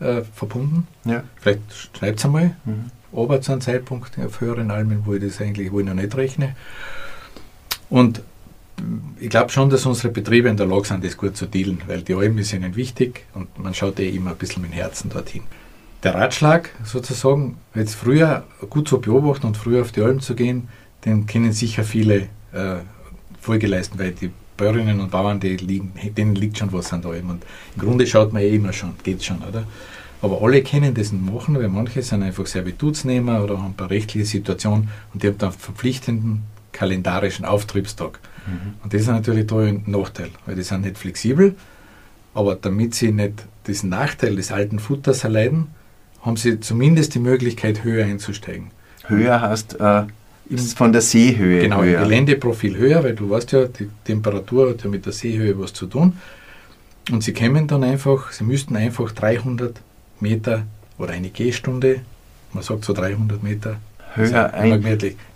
äh, 0.00 0.22
verbunden. 0.34 0.86
Ja. 1.04 1.22
Vielleicht 1.40 1.60
schreibt 1.96 2.18
es 2.18 2.24
einmal, 2.24 2.56
Mhm. 2.64 2.90
aber 3.16 3.40
zu 3.40 3.52
einem 3.52 3.60
Zeitpunkt 3.60 4.18
auf 4.18 4.40
höheren 4.40 4.70
Almen, 4.70 5.02
wo 5.06 5.14
ich 5.14 5.22
das 5.22 5.40
eigentlich 5.40 5.70
wo 5.72 5.78
ich 5.80 5.86
noch 5.86 5.94
nicht 5.94 6.14
rechne. 6.16 6.56
Und 7.88 8.22
ich 9.20 9.30
glaube 9.30 9.50
schon, 9.50 9.70
dass 9.70 9.86
unsere 9.86 10.12
Betriebe 10.12 10.48
in 10.48 10.56
der 10.56 10.66
Lage 10.66 10.86
sind, 10.86 11.04
das 11.04 11.16
gut 11.16 11.36
zu 11.36 11.46
dealen, 11.46 11.82
weil 11.86 12.02
die 12.02 12.14
Almen 12.14 12.42
sind 12.44 12.62
ihnen 12.62 12.76
wichtig 12.76 13.26
und 13.34 13.58
man 13.58 13.74
schaut 13.74 14.00
eh 14.00 14.08
immer 14.08 14.30
ein 14.30 14.36
bisschen 14.36 14.62
mit 14.62 14.72
dem 14.72 14.74
Herzen 14.74 15.10
dorthin. 15.10 15.42
Der 16.02 16.14
Ratschlag 16.14 16.70
sozusagen, 16.84 17.58
jetzt 17.74 17.94
früher 17.94 18.44
gut 18.70 18.88
zu 18.88 19.00
beobachten 19.00 19.46
und 19.46 19.56
früher 19.56 19.82
auf 19.82 19.92
die 19.92 20.02
Alpen 20.02 20.20
zu 20.20 20.34
gehen, 20.34 20.68
den 21.04 21.26
können 21.26 21.52
sicher 21.52 21.84
viele 21.84 22.28
äh, 22.52 22.78
Folge 23.40 23.66
leisten, 23.66 23.98
weil 23.98 24.12
die 24.12 24.30
Bäuerinnen 24.56 25.00
und 25.00 25.10
Bauern, 25.10 25.40
die 25.40 25.56
liegen, 25.56 25.92
denen 26.16 26.34
liegt 26.34 26.58
schon 26.58 26.72
was 26.72 26.92
an 26.92 27.02
der 27.02 27.12
Alm. 27.12 27.30
Und 27.30 27.44
im 27.76 27.82
Grunde 27.82 28.06
schaut 28.06 28.32
man 28.32 28.42
eh 28.42 28.54
immer 28.54 28.72
schon, 28.72 28.94
geht 29.02 29.22
schon, 29.24 29.38
oder? 29.38 29.64
Aber 30.20 30.40
alle 30.42 30.62
können 30.62 30.94
das 30.94 31.10
nicht 31.10 31.24
machen, 31.24 31.56
weil 31.56 31.68
manche 31.68 32.02
sind 32.02 32.22
einfach 32.22 32.46
Servitutsnehmer 32.46 33.42
oder 33.42 33.60
haben 33.60 33.74
eine 33.76 33.90
rechtliche 33.90 34.26
Situation 34.26 34.88
und 35.12 35.22
die 35.22 35.28
haben 35.28 35.38
dann 35.38 35.50
einen 35.50 35.58
verpflichtenden 35.58 36.42
kalendarischen 36.70 37.44
Auftriebstag. 37.44 38.20
Mhm. 38.46 38.74
Und 38.82 38.92
das 38.92 39.02
ist 39.02 39.08
natürlich 39.08 39.46
da 39.46 39.58
ein 39.58 39.82
Nachteil, 39.86 40.30
weil 40.46 40.54
die 40.56 40.62
sind 40.62 40.82
nicht 40.82 40.98
flexibel, 40.98 41.54
aber 42.34 42.54
damit 42.56 42.94
sie 42.94 43.12
nicht 43.12 43.44
diesen 43.66 43.90
Nachteil 43.90 44.36
des 44.36 44.52
alten 44.52 44.78
Futters 44.78 45.24
erleiden, 45.24 45.68
haben 46.22 46.36
sie 46.36 46.60
zumindest 46.60 47.14
die 47.14 47.18
Möglichkeit, 47.18 47.84
höher 47.84 48.04
einzusteigen. 48.04 48.70
Höher 49.06 49.40
heißt 49.40 49.80
äh, 49.80 50.04
von 50.76 50.92
der 50.92 51.00
Seehöhe 51.02 51.62
Genau, 51.62 51.82
höher. 51.82 52.00
Geländeprofil 52.02 52.76
höher, 52.76 53.02
weil 53.02 53.14
du 53.14 53.28
weißt 53.30 53.52
ja, 53.52 53.64
die 53.64 53.88
Temperatur 54.04 54.70
hat 54.70 54.84
ja 54.84 54.90
mit 54.90 55.06
der 55.06 55.12
Seehöhe 55.12 55.58
was 55.58 55.72
zu 55.72 55.86
tun. 55.86 56.18
Und 57.10 57.24
sie 57.24 57.32
kämen 57.32 57.66
dann 57.66 57.82
einfach, 57.82 58.30
sie 58.30 58.44
müssten 58.44 58.76
einfach 58.76 59.10
300 59.12 59.80
Meter 60.20 60.64
oder 60.98 61.12
eine 61.12 61.30
Gehstunde, 61.30 62.00
man 62.52 62.62
sagt 62.62 62.84
so 62.84 62.92
300 62.92 63.42
Meter, 63.42 63.76
Höher 64.14 64.52
ein. 64.52 64.84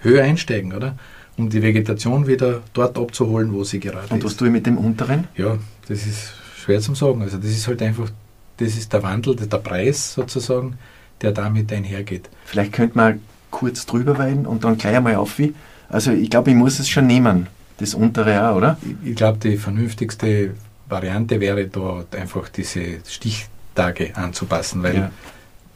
höher 0.01 0.23
einsteigen, 0.23 0.75
oder? 0.75 0.97
Um 1.37 1.51
die 1.51 1.63
Vegetation 1.63 2.27
wieder 2.27 2.63
dort 2.73 2.97
abzuholen, 2.97 3.53
wo 3.53 3.63
sie 3.65 3.79
gerade 3.81 4.07
Und 4.11 4.19
ist. 4.19 4.25
was 4.25 4.37
tue 4.37 4.49
ich 4.49 4.53
mit 4.53 4.67
dem 4.67 4.79
unteren? 4.79 5.29
Ja, 5.37 5.59
das 5.89 6.07
ist 6.07 6.33
schwer 6.59 6.81
zu 6.81 6.95
sagen. 6.95 7.21
Also 7.23 7.37
das 7.37 7.51
ist 7.51 7.67
halt 7.69 7.83
einfach, 7.83 8.09
das 8.57 8.69
ist 8.77 8.93
der 8.93 9.03
Wandel, 9.03 9.37
der 9.37 9.59
Preis 9.59 10.15
sozusagen, 10.15 10.79
der 11.21 11.33
damit 11.33 11.73
einhergeht. 11.73 12.31
Vielleicht 12.47 12.73
könnte 12.73 12.97
man 12.97 13.21
kurz 13.51 13.85
drüber 13.87 14.17
weiden 14.19 14.47
und 14.47 14.65
dann 14.65 14.79
gleich 14.79 14.97
einmal 14.97 15.17
auf 15.17 15.39
wie. 15.39 15.55
Also 15.91 16.11
ich 16.11 16.31
glaube, 16.31 16.51
ich 16.51 16.57
muss 16.57 16.79
es 16.79 16.89
schon 16.89 17.07
nehmen. 17.07 17.47
Das 17.79 17.93
untere 17.95 18.49
auch, 18.51 18.57
oder? 18.57 18.79
Ich, 19.03 19.11
ich 19.11 19.17
glaube, 19.17 19.39
die 19.39 19.59
vernünftigste 19.59 20.55
Variante 20.89 21.39
wäre 21.41 21.67
da 21.67 22.05
einfach 22.19 22.49
diese 22.49 22.81
Stichtage 23.07 24.17
anzupassen, 24.17 24.83
weil 24.83 24.95
Ja. 24.97 25.11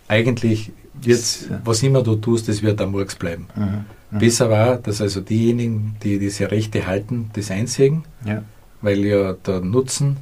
eigentlich 0.08 0.72
wird, 0.94 1.20
was 1.64 1.82
immer 1.82 2.02
du 2.02 2.16
tust, 2.16 2.48
das 2.48 2.62
wird 2.62 2.80
am 2.80 2.92
Murks 2.92 3.14
bleiben. 3.14 3.46
Mhm. 3.54 3.84
Mhm. 4.10 4.18
Besser 4.18 4.50
war, 4.50 4.76
dass 4.76 5.00
also 5.00 5.20
diejenigen, 5.20 5.96
die 6.02 6.18
diese 6.18 6.50
Rechte 6.50 6.86
halten, 6.86 7.30
das 7.34 7.50
einsägen, 7.50 8.04
Ja. 8.24 8.42
weil 8.82 8.98
ja 9.04 9.32
der 9.34 9.60
Nutzen 9.60 10.18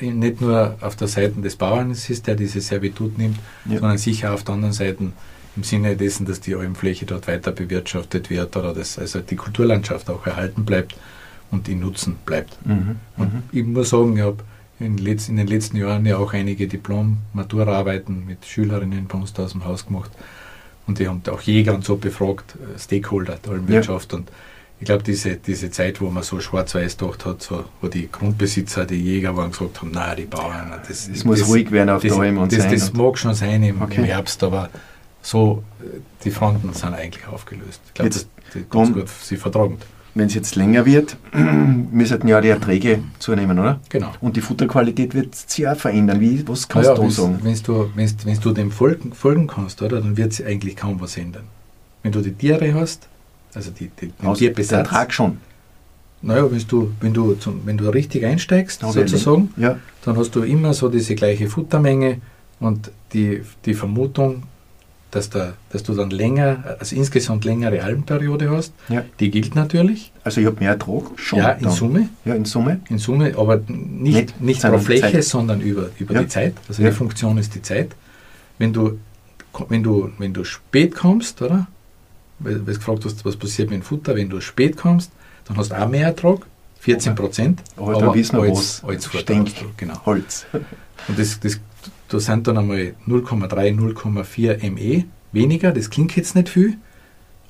nicht 0.00 0.40
nur 0.40 0.76
auf 0.80 0.94
der 0.96 1.08
Seite 1.08 1.40
des 1.40 1.56
Bauern 1.56 1.90
ist, 1.90 2.26
der 2.26 2.36
diese 2.36 2.60
Servitut 2.60 3.18
nimmt, 3.18 3.38
Ja. 3.66 3.80
sondern 3.80 3.98
sicher 3.98 4.32
auf 4.32 4.44
der 4.44 4.54
anderen 4.54 4.72
Seite 4.72 5.04
im 5.56 5.62
Sinne 5.64 5.96
dessen, 5.96 6.24
dass 6.24 6.40
die 6.40 6.54
Almfläche 6.54 7.04
dort 7.04 7.26
weiter 7.26 7.50
bewirtschaftet 7.52 8.30
wird 8.30 8.56
oder 8.56 8.72
dass 8.72 8.98
also 8.98 9.18
die 9.20 9.34
Kulturlandschaft 9.36 10.08
auch 10.08 10.24
erhalten 10.26 10.64
bleibt 10.64 10.94
und 11.50 11.68
in 11.68 11.80
Nutzen 11.80 12.14
bleibt. 12.24 12.56
Mhm. 12.64 12.96
Und 13.16 13.34
Mhm. 13.34 13.42
ich 13.50 13.64
muss 13.64 13.90
sagen, 13.90 14.16
ich 14.16 14.22
habe 14.22 14.44
in, 14.78 14.96
in 14.98 15.36
den 15.36 15.46
letzten 15.48 15.76
Jahren 15.76 16.06
ja 16.06 16.16
auch 16.18 16.32
einige 16.32 16.68
Diplom-Maturarbeiten 16.68 18.24
mit 18.26 18.44
Schülerinnen 18.46 19.06
bei 19.08 19.18
uns 19.18 19.32
da 19.32 19.44
aus 19.44 19.52
dem 19.52 19.64
Haus 19.64 19.86
gemacht. 19.86 20.10
Und 20.88 20.98
die 20.98 21.06
haben 21.06 21.22
auch 21.30 21.40
Jäger 21.42 21.74
und 21.74 21.84
so 21.84 21.96
befragt, 21.96 22.56
äh, 22.56 22.78
Stakeholder 22.78 23.36
der 23.44 23.52
Almwirtschaft. 23.52 24.14
Und 24.14 24.30
ich 24.80 24.86
glaube, 24.86 25.02
diese, 25.02 25.36
diese 25.36 25.70
Zeit, 25.70 26.00
wo 26.00 26.08
man 26.08 26.22
so 26.22 26.40
schwarz-weiß 26.40 26.96
gedacht 26.96 27.26
hat, 27.26 27.42
so, 27.42 27.64
wo 27.80 27.88
die 27.88 28.10
Grundbesitzer, 28.10 28.86
die 28.86 28.96
Jäger 28.96 29.36
waren, 29.36 29.50
gesagt 29.50 29.80
haben, 29.80 29.90
naja, 29.90 30.14
die 30.14 30.24
Bauern, 30.24 30.72
das, 30.88 31.08
Es 31.08 31.24
muss 31.24 31.46
ruhig 31.46 31.70
werden 31.70 31.90
auf 31.90 32.02
das, 32.02 32.12
der 32.12 32.20
Alm 32.22 32.38
und 32.38 32.52
das, 32.52 32.68
das 32.68 32.92
mag 32.94 33.18
schon 33.18 33.34
sein 33.34 33.62
im, 33.62 33.82
Okay. 33.82 33.96
im 33.96 34.04
Herbst, 34.04 34.42
aber 34.42 34.70
so, 35.20 35.62
äh, 35.80 35.98
die 36.24 36.30
Fronten 36.30 36.72
sind 36.72 36.94
eigentlich 36.94 37.26
aufgelöst. 37.28 37.80
Ich 37.88 37.94
glaube, 37.94 38.10
das 38.10 38.26
ist 38.54 38.70
ganz 38.70 38.92
gut 38.92 39.08
sie 39.08 39.36
vertragen. 39.36 39.78
Wenn 40.18 40.26
es 40.26 40.34
jetzt 40.34 40.56
länger 40.56 40.84
wird, 40.84 41.16
müssten 41.92 42.26
ja 42.26 42.40
die 42.40 42.48
Erträge 42.48 43.04
zunehmen, 43.20 43.56
oder? 43.56 43.78
Genau. 43.88 44.10
Und 44.20 44.36
die 44.36 44.40
Futterqualität 44.40 45.14
wird 45.14 45.32
sich 45.36 45.68
auch 45.68 45.76
verändern. 45.76 46.20
Wie, 46.20 46.42
was 46.48 46.66
kannst 46.66 46.88
ja, 46.88 46.94
du 46.96 47.08
sagen? 47.08 47.38
Wenn's 47.42 47.62
du, 47.62 47.88
wenn's, 47.94 48.16
wenn's 48.24 48.40
du 48.40 48.52
dem 48.52 48.72
folgen, 48.72 49.12
folgen 49.12 49.46
kannst, 49.46 49.80
oder, 49.80 50.00
dann 50.00 50.16
wird 50.16 50.32
sich 50.32 50.44
eigentlich 50.44 50.74
kaum 50.74 51.00
was 51.00 51.16
ändern. 51.16 51.44
Wenn 52.02 52.10
du 52.10 52.20
die 52.20 52.32
Tiere 52.32 52.74
hast, 52.74 53.06
also 53.54 53.70
die, 53.70 53.90
die, 54.00 54.08
den 54.08 54.26
Aus 54.26 54.40
der 54.40 54.48
Tierbesatz, 54.48 54.78
Ertrag 54.88 55.12
schon. 55.12 55.38
naja, 56.20 56.50
wenn 56.50 56.64
du, 56.66 56.90
wenn, 57.00 57.14
du 57.14 57.34
zum, 57.34 57.60
wenn 57.64 57.78
du 57.78 57.88
richtig 57.88 58.24
einsteigst, 58.26 58.82
Aber 58.82 58.92
sozusagen, 58.94 59.54
Ja. 59.56 59.78
dann 60.04 60.16
hast 60.16 60.34
du 60.34 60.42
immer 60.42 60.74
so 60.74 60.88
diese 60.88 61.14
gleiche 61.14 61.46
Futtermenge 61.48 62.20
und 62.58 62.90
die, 63.12 63.42
die 63.64 63.74
Vermutung, 63.74 64.42
dass, 65.10 65.30
da, 65.30 65.54
dass 65.70 65.82
du 65.82 65.94
dann 65.94 66.10
länger, 66.10 66.76
also 66.78 66.94
insgesamt 66.94 67.44
längere 67.44 67.82
Albenperiode 67.82 68.50
hast, 68.50 68.72
Ja. 68.88 69.04
die 69.20 69.30
gilt 69.30 69.54
natürlich. 69.54 70.12
Also 70.22 70.40
ich 70.40 70.46
habe 70.46 70.60
mehr 70.60 70.70
Ertrag 70.72 71.04
schon. 71.16 71.38
ja, 71.38 71.50
in 71.52 71.64
dann. 71.64 71.72
Summe. 71.72 72.08
Ja, 72.24 72.34
in 72.34 72.44
Summe. 72.44 72.80
In 72.90 72.98
Summe, 72.98 73.32
aber 73.36 73.56
nicht, 73.68 74.38
Nicht 74.38 74.40
nicht, 74.40 74.62
pro 74.62 74.78
Fläche, 74.78 75.12
Zeit. 75.12 75.24
sondern 75.24 75.60
über, 75.62 75.88
über 75.98 76.14
Ja. 76.14 76.22
die 76.22 76.28
Zeit. 76.28 76.54
Also 76.68 76.82
Ja. 76.82 76.90
die 76.90 76.94
Funktion 76.94 77.38
ist 77.38 77.54
die 77.54 77.62
Zeit. 77.62 77.92
Wenn 78.58 78.72
du, 78.72 78.98
wenn 79.68 79.82
du, 79.82 80.10
wenn 80.18 80.32
du 80.34 80.44
spät 80.44 80.94
kommst, 80.94 81.40
oder? 81.42 81.66
Weil 82.40 82.54
weil 82.66 82.74
du 82.74 82.78
gefragt 82.78 83.04
hast, 83.04 83.24
was 83.24 83.36
passiert 83.36 83.70
mit 83.70 83.80
dem 83.80 83.82
Futter, 83.84 84.14
wenn 84.14 84.28
du 84.28 84.40
spät 84.40 84.76
kommst, 84.76 85.10
dann 85.46 85.56
hast 85.56 85.70
du 85.70 85.80
auch 85.82 85.88
mehr 85.88 86.06
Ertrag, 86.08 86.40
14 86.80 87.14
Prozent. 87.14 87.62
Aber 87.76 87.94
dann 87.98 88.14
wissen 88.14 88.36
wir, 88.36 88.44
als, 88.48 88.82
was 88.84 88.90
als 88.90 89.12
hast 89.12 89.28
du, 89.28 89.44
genau. 89.76 90.04
Holz. 90.06 90.46
Und 91.08 91.18
das, 91.18 91.40
das, 91.40 91.58
da 92.08 92.18
sind 92.20 92.46
dann 92.46 92.58
einmal 92.58 92.94
0,3, 93.06 93.76
0,4 93.78 94.70
ME 94.70 95.04
weniger. 95.32 95.72
Das 95.72 95.90
klingt 95.90 96.16
jetzt 96.16 96.34
nicht 96.34 96.48
viel, 96.48 96.74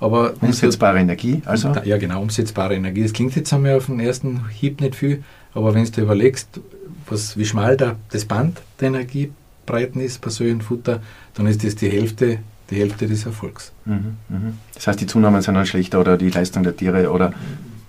aber 0.00 0.34
Umsetzbare 0.40 0.98
Energie. 0.98 1.42
Also 1.44 1.72
ja, 1.84 1.96
genau, 1.98 2.22
umsetzbare 2.22 2.74
Energie. 2.74 3.02
Das 3.02 3.12
klingt 3.12 3.34
jetzt 3.36 3.52
einmal 3.52 3.76
auf 3.76 3.86
den 3.86 4.00
ersten 4.00 4.48
Hieb 4.48 4.80
nicht 4.80 4.94
viel, 4.96 5.22
aber 5.54 5.74
wenn 5.74 5.84
du 5.84 6.00
überlegst, 6.00 6.60
was, 7.08 7.36
wie 7.38 7.44
schmal 7.44 7.76
da 7.76 7.96
das 8.10 8.24
Band 8.24 8.60
der 8.80 8.88
Energiebreiten 8.88 10.00
ist 10.00 10.20
bei 10.20 10.30
solchen 10.30 10.60
Futter, 10.60 11.00
dann 11.34 11.46
ist 11.46 11.64
das 11.64 11.76
die 11.76 11.88
Hälfte, 11.88 12.38
die 12.70 12.76
Hälfte 12.76 13.06
des 13.06 13.24
Erfolgs. 13.26 13.72
Mhm, 13.86 14.16
mhm. 14.28 14.58
Das 14.74 14.86
heißt, 14.86 15.00
die 15.00 15.06
Zunahmen 15.06 15.40
sind 15.40 15.54
dann 15.54 15.66
schlechter 15.66 16.00
oder 16.00 16.16
die 16.18 16.30
Leistung 16.30 16.62
der 16.64 16.76
Tiere 16.76 17.10
oder 17.10 17.32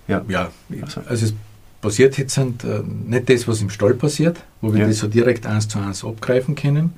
ja. 0.08 0.22
Ja, 0.28 0.50
Also- 0.82 1.02
also 1.08 1.26
es 1.26 1.34
passiert 1.82 2.18
jetzt 2.18 2.34
sind, 2.36 2.64
äh, 2.64 2.82
nicht 3.08 3.30
das, 3.30 3.48
was 3.48 3.62
im 3.62 3.70
Stall 3.70 3.94
passiert, 3.94 4.38
wo 4.62 4.74
wir 4.74 4.82
Ja. 4.82 4.88
das 4.88 4.98
so 5.00 5.08
direkt 5.08 5.46
eins 5.46 5.68
zu 5.68 5.80
eins 5.80 6.04
abgreifen 6.04 6.56
können, 6.56 6.94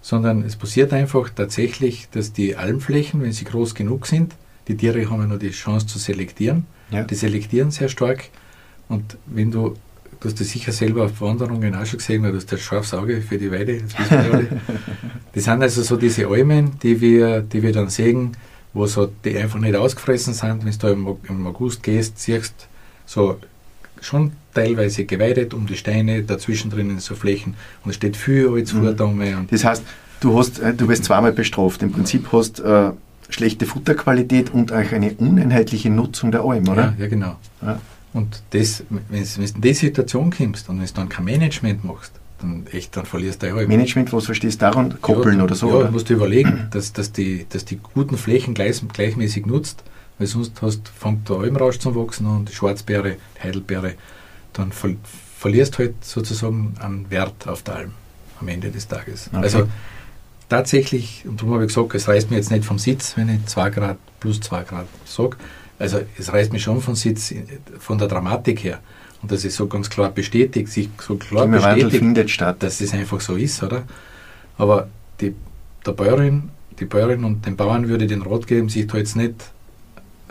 sondern 0.00 0.42
es 0.42 0.56
passiert 0.56 0.92
einfach 0.92 1.30
tatsächlich, 1.30 2.08
dass 2.10 2.32
die 2.32 2.56
Almflächen, 2.56 3.22
wenn 3.22 3.32
sie 3.32 3.44
groß 3.44 3.74
genug 3.74 4.06
sind, 4.06 4.34
die 4.68 4.76
Tiere 4.76 5.08
haben 5.10 5.20
ja 5.20 5.26
noch 5.26 5.38
die 5.38 5.50
Chance 5.50 5.86
zu 5.86 5.98
selektieren. 5.98 6.66
Ja. 6.90 7.02
Die 7.04 7.14
selektieren 7.14 7.70
sehr 7.70 7.88
stark. 7.88 8.24
Und 8.88 9.16
wenn 9.26 9.50
du, 9.50 9.76
du 10.20 10.28
hast 10.28 10.40
das 10.40 10.50
sicher 10.50 10.72
selber 10.72 11.04
auf 11.06 11.20
Wanderungen 11.20 11.74
auch 11.74 11.84
schon 11.86 11.98
gesehen, 11.98 12.22
weil 12.22 12.30
du 12.32 12.38
hast 12.38 12.52
das 12.52 12.60
scharfes 12.60 12.94
Auge 12.94 13.20
für 13.22 13.38
die 13.38 13.50
Weide, 13.50 13.80
das 13.82 13.98
wissen 13.98 14.10
wir 14.10 14.34
alle. 14.34 14.48
Das 15.34 15.44
sind 15.44 15.62
also 15.62 15.82
so 15.82 15.96
diese 15.96 16.26
Almen, 16.26 16.72
die 16.82 17.00
wir, 17.00 17.40
die 17.40 17.62
wir 17.62 17.72
dann 17.72 17.88
sehen, 17.88 18.36
wo 18.74 18.86
so 18.86 19.10
die 19.24 19.36
einfach 19.38 19.58
nicht 19.58 19.74
ausgefressen 19.74 20.34
sind. 20.34 20.64
Wenn 20.64 20.72
du 20.72 20.78
da 20.78 20.90
im, 20.90 21.06
im 21.28 21.46
August 21.46 21.82
gehst, 21.82 22.18
siehst 22.18 22.68
so 23.06 23.38
schon 24.02 24.32
teilweise 24.54 25.04
geweidet 25.04 25.54
um 25.54 25.66
die 25.66 25.76
Steine, 25.76 26.22
dazwischen 26.22 26.70
drinnen 26.70 26.98
so 26.98 27.14
Flächen 27.14 27.54
und 27.84 27.90
es 27.90 27.96
steht 27.96 28.16
viel 28.16 28.48
als 28.48 28.72
mhm. 28.72 28.94
Das 29.50 29.64
heißt, 29.64 29.82
du 30.20 30.38
hast, 30.38 30.58
äh, 30.60 30.74
du 30.74 30.88
wirst 30.88 31.04
zweimal 31.04 31.32
bestraft. 31.32 31.82
Im 31.82 31.92
Prinzip 31.92 32.28
hast 32.32 32.60
äh, 32.60 32.90
schlechte 33.30 33.66
Futterqualität 33.66 34.52
und 34.52 34.72
auch 34.72 34.92
eine 34.92 35.12
uneinheitliche 35.14 35.90
Nutzung 35.90 36.30
der 36.30 36.42
Alm, 36.42 36.68
oder? 36.68 36.82
Ja, 36.82 36.94
ja 36.98 37.06
genau. 37.08 37.36
Ja. 37.62 37.80
Und 38.12 38.42
das, 38.50 38.84
wenn 38.90 39.24
du 39.24 39.42
in 39.42 39.60
die 39.62 39.74
Situation 39.74 40.30
kommst 40.30 40.68
und 40.68 40.78
wenn 40.78 40.86
du 40.86 40.92
dann 40.92 41.08
kein 41.08 41.24
Management 41.24 41.84
machst, 41.84 42.12
dann 42.40 42.66
echt, 42.72 42.96
dann 42.96 43.06
verlierst 43.06 43.42
du 43.42 43.46
ja 43.46 43.54
Management, 43.54 44.12
was 44.12 44.26
verstehst 44.26 44.60
du 44.60 44.66
daran? 44.66 45.00
Koppeln 45.00 45.38
ja, 45.38 45.44
oder 45.44 45.54
so? 45.54 45.68
Ja, 45.68 45.74
oder? 45.76 45.90
musst 45.90 46.10
du 46.10 46.14
überlegen, 46.14 46.68
dass, 46.72 46.92
dass, 46.92 47.12
die, 47.12 47.46
dass 47.48 47.64
die 47.64 47.78
guten 47.94 48.18
Flächen 48.18 48.54
gleich, 48.54 48.82
gleichmäßig 48.92 49.46
nutzt, 49.46 49.82
weil 50.18 50.26
sonst 50.26 50.60
hast, 50.62 50.88
fängt 50.88 51.28
der 51.28 51.36
Almrausch 51.36 51.78
zum 51.78 51.94
Wachsen 51.94 52.26
und 52.26 52.48
die 52.48 52.54
Schwarzbeere, 52.54 53.16
die 53.36 53.42
Heidelbeere, 53.42 53.94
dann 54.52 54.72
ver, 54.72 54.90
verlierst 55.38 55.78
halt 55.78 56.04
sozusagen 56.04 56.74
an 56.80 57.06
Wert 57.10 57.48
auf 57.48 57.62
der 57.62 57.76
Alm 57.76 57.92
am 58.40 58.48
Ende 58.48 58.70
des 58.70 58.88
Tages. 58.88 59.28
Okay. 59.32 59.42
Also 59.42 59.68
tatsächlich, 60.48 61.24
und 61.26 61.40
darum 61.40 61.54
habe 61.54 61.64
ich 61.64 61.68
gesagt, 61.68 61.94
es 61.94 62.08
reißt 62.08 62.30
mir 62.30 62.36
jetzt 62.36 62.50
nicht 62.50 62.64
vom 62.64 62.78
Sitz, 62.78 63.16
wenn 63.16 63.28
ich 63.28 63.46
2 63.46 63.70
Grad 63.70 63.98
plus 64.20 64.40
2 64.40 64.62
Grad 64.64 64.86
sage. 65.04 65.36
Also 65.78 66.00
es 66.18 66.32
reißt 66.32 66.52
mich 66.52 66.62
schon 66.62 66.80
vom 66.80 66.94
Sitz 66.94 67.34
von 67.78 67.98
der 67.98 68.08
Dramatik 68.08 68.62
her. 68.62 68.80
Und 69.22 69.30
das 69.30 69.44
ist 69.44 69.56
so 69.56 69.66
ganz 69.68 69.88
klar 69.88 70.10
bestätigt, 70.10 70.68
sich 70.68 70.90
so 71.00 71.16
klar 71.16 71.46
bestätigt, 71.46 71.96
findet 71.96 72.30
statt. 72.30 72.62
dass 72.62 72.80
es 72.80 72.92
einfach 72.92 73.20
so 73.20 73.36
ist, 73.36 73.62
oder? 73.62 73.84
Aber 74.58 74.88
die, 75.20 75.34
der 75.86 75.92
Bäuerin, 75.92 76.50
die 76.78 76.84
Bäuerin 76.84 77.24
und 77.24 77.46
den 77.46 77.56
Bauern 77.56 77.88
würde 77.88 78.06
den 78.06 78.22
Rat 78.22 78.46
geben, 78.46 78.68
sich 78.68 78.86
da 78.86 78.98
jetzt 78.98 79.16
nicht 79.16 79.51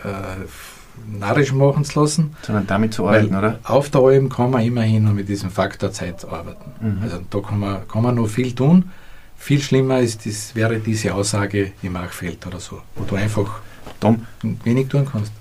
äh, 0.03 1.17
narrisch 1.19 1.53
machen 1.53 1.83
zu 1.83 1.99
lassen. 1.99 2.35
Sondern 2.41 2.67
damit 2.67 2.93
zu 2.93 3.07
arbeiten, 3.07 3.35
oder? 3.35 3.59
Auf 3.63 3.89
der 3.89 4.01
Alm 4.01 4.29
kann 4.29 4.51
man 4.51 4.63
immerhin 4.63 5.13
mit 5.13 5.29
diesem 5.29 5.49
Faktor 5.49 5.91
Zeit 5.91 6.25
arbeiten. 6.25 6.71
Mhm. 6.79 7.03
Also 7.03 7.19
da 7.29 7.39
kann 7.39 7.59
man, 7.59 7.87
kann 7.87 8.03
man 8.03 8.15
noch 8.15 8.27
viel 8.27 8.53
tun. 8.53 8.91
Viel 9.37 9.61
schlimmer 9.61 9.99
ist, 9.99 10.25
das 10.25 10.55
wäre 10.55 10.79
diese 10.79 11.15
Aussage 11.15 11.71
im 11.81 11.93
Machfeld 11.93 12.45
oder 12.45 12.59
so, 12.59 12.81
wo 12.95 13.03
du 13.05 13.15
einfach 13.15 13.61
Tom, 13.99 14.25
wenig 14.63 14.87
tun 14.87 15.07
kannst. 15.11 15.31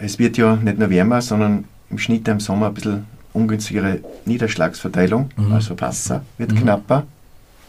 Es 0.00 0.18
wird 0.18 0.36
ja 0.36 0.56
nicht 0.56 0.78
nur 0.78 0.90
wärmer, 0.90 1.22
sondern 1.22 1.64
im 1.90 1.98
Schnitt 1.98 2.26
im 2.26 2.40
Sommer 2.40 2.66
ein 2.66 2.74
bisschen 2.74 3.06
ungünstigere 3.32 4.00
Niederschlagsverteilung, 4.24 5.30
mhm. 5.36 5.52
also 5.52 5.78
Wasser 5.80 6.24
wird 6.38 6.52
mhm. 6.52 6.62
knapper. 6.62 7.06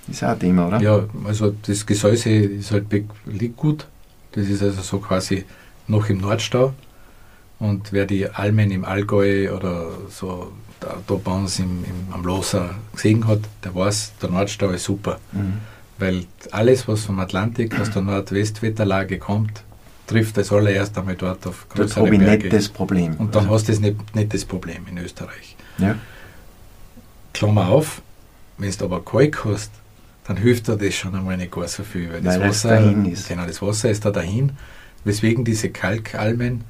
Ist 0.08 0.24
auch 0.24 0.30
ein 0.30 0.40
Thema, 0.40 0.68
oder? 0.68 0.82
Ja, 0.82 1.04
also 1.26 1.54
das 1.68 1.86
Gesäuse 1.86 2.30
ist 2.30 2.72
halt, 2.72 2.86
liegt 3.26 3.58
gut. 3.58 3.86
Das 4.32 4.48
ist 4.48 4.64
also 4.64 4.82
so 4.82 5.00
quasi 5.00 5.44
noch 5.88 6.10
im 6.10 6.20
Nordstau. 6.20 6.74
Und 7.60 7.92
wer 7.92 8.06
die 8.06 8.30
Almen 8.30 8.72
im 8.72 8.86
Allgäu 8.86 9.52
oder 9.56 9.88
so 10.10 10.52
da, 10.80 10.98
da 11.08 11.16
bei 11.16 11.32
uns 11.32 11.60
im, 11.60 11.84
im, 11.84 12.14
am 12.14 12.24
Loser 12.24 12.76
gesehen 12.94 13.28
hat, 13.28 13.40
der 13.64 13.74
weiß, 13.74 14.14
der 14.22 14.30
Nordstau 14.30 14.70
ist 14.70 14.84
super. 14.84 15.20
Mhm. 15.32 15.54
Weil 15.98 16.26
alles, 16.52 16.88
was 16.88 17.06
vom 17.06 17.20
Atlantik 17.20 17.80
aus 17.80 17.90
der 17.90 18.04
Nordwestwetterlage 18.04 19.18
kommt, 19.18 19.64
trifft 20.06 20.38
als 20.38 20.52
allererst 20.52 20.98
einmal 20.98 21.16
dort 21.16 21.46
auf 21.48 21.68
größere 21.70 22.10
Das 22.10 22.20
nicht 22.42 22.54
das 22.54 22.70
Problem. 22.70 23.16
Und 23.18 23.36
dann 23.36 23.44
also. 23.44 23.56
hast 23.56 23.68
du 23.68 23.72
das 23.72 23.82
nicht, 23.82 24.16
nicht 24.16 24.34
das 24.34 24.46
Problem 24.46 24.86
in 24.90 25.00
Österreich. 25.00 25.56
Ja. 25.80 25.96
Klammer 27.34 27.68
auf, 27.68 28.02
wenn 28.58 28.72
du 28.72 28.86
aber 28.86 29.04
Kalk 29.04 29.44
hast, 29.46 29.72
dann 30.28 30.38
hilft 30.38 30.68
dir 30.68 30.78
das 30.78 30.94
schon 30.94 31.16
einmal 31.16 31.38
nicht 31.38 31.52
gar 31.52 31.68
so 31.68 31.84
viel, 31.84 32.12
weil, 32.12 32.24
weil 32.24 32.40
das 32.40 32.50
Wasser 32.50 32.70
dahin 32.70 33.06
ist. 33.06 33.28
Genau, 33.28 33.46
das 33.46 33.62
Wasser 33.62 33.90
ist 33.90 34.06
da 34.06 34.12
dahin, 34.12 34.52
weswegen 35.08 35.44
diese 35.44 35.70
Kalkalmen, 35.70 36.64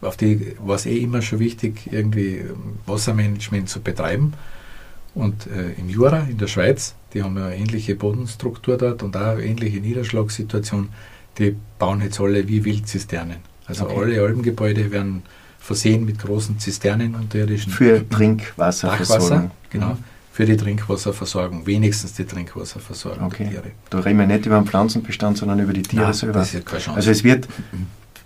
auf 0.00 0.16
die 0.16 0.56
war 0.58 0.76
es 0.76 0.86
eh 0.86 0.98
immer 0.98 1.22
schon 1.22 1.38
wichtig, 1.38 1.88
irgendwie 1.90 2.42
Wassermanagement 2.86 3.68
zu 3.68 3.80
betreiben. 3.80 4.32
Und 5.14 5.46
äh, 5.46 5.72
im 5.78 5.88
Jura, 5.88 6.26
in 6.28 6.38
der 6.38 6.48
Schweiz, 6.48 6.94
die 7.14 7.22
haben 7.22 7.36
ja 7.36 7.46
eine 7.46 7.56
ähnliche 7.56 7.94
Bodenstruktur 7.94 8.76
dort 8.76 9.02
und 9.02 9.16
auch 9.16 9.20
eine 9.20 9.44
ähnliche 9.44 9.80
Niederschlagssituation 9.80 10.88
die 11.38 11.56
bauen 11.78 12.00
jetzt 12.02 12.20
alle 12.20 12.46
wie 12.48 12.64
Wildzisternen. 12.64 13.36
Also 13.66 13.84
okay. 13.84 14.00
alle 14.00 14.20
Alpengebäude 14.22 14.90
werden 14.90 15.22
versehen 15.58 16.04
mit 16.04 16.18
großen 16.18 16.58
Zisternen 16.58 17.14
unterirdischen. 17.14 17.72
Für 17.72 18.08
Trinkwasserversorgung. 18.08 19.50
genau. 19.70 19.90
Mhm. 19.90 20.04
Für 20.36 20.44
die 20.44 20.58
Trinkwasserversorgung, 20.58 21.64
wenigstens 21.64 22.12
die 22.12 22.26
Trinkwasserversorgung 22.26 23.24
okay. 23.24 23.44
der 23.44 23.52
Tiere. 23.52 23.70
Da 23.88 24.00
reden 24.00 24.18
wir 24.18 24.26
nicht 24.26 24.44
über 24.44 24.56
den 24.56 24.66
Pflanzenbestand, 24.66 25.38
sondern 25.38 25.60
über 25.60 25.72
die 25.72 25.80
Tiere 25.80 26.02
Nein, 26.02 26.12
selber. 26.12 26.40
Das 26.40 26.52
ist 26.52 26.66
keine 26.66 26.82
Chance. 26.82 26.96
Also 26.98 27.10
es 27.10 27.24
wird 27.24 27.48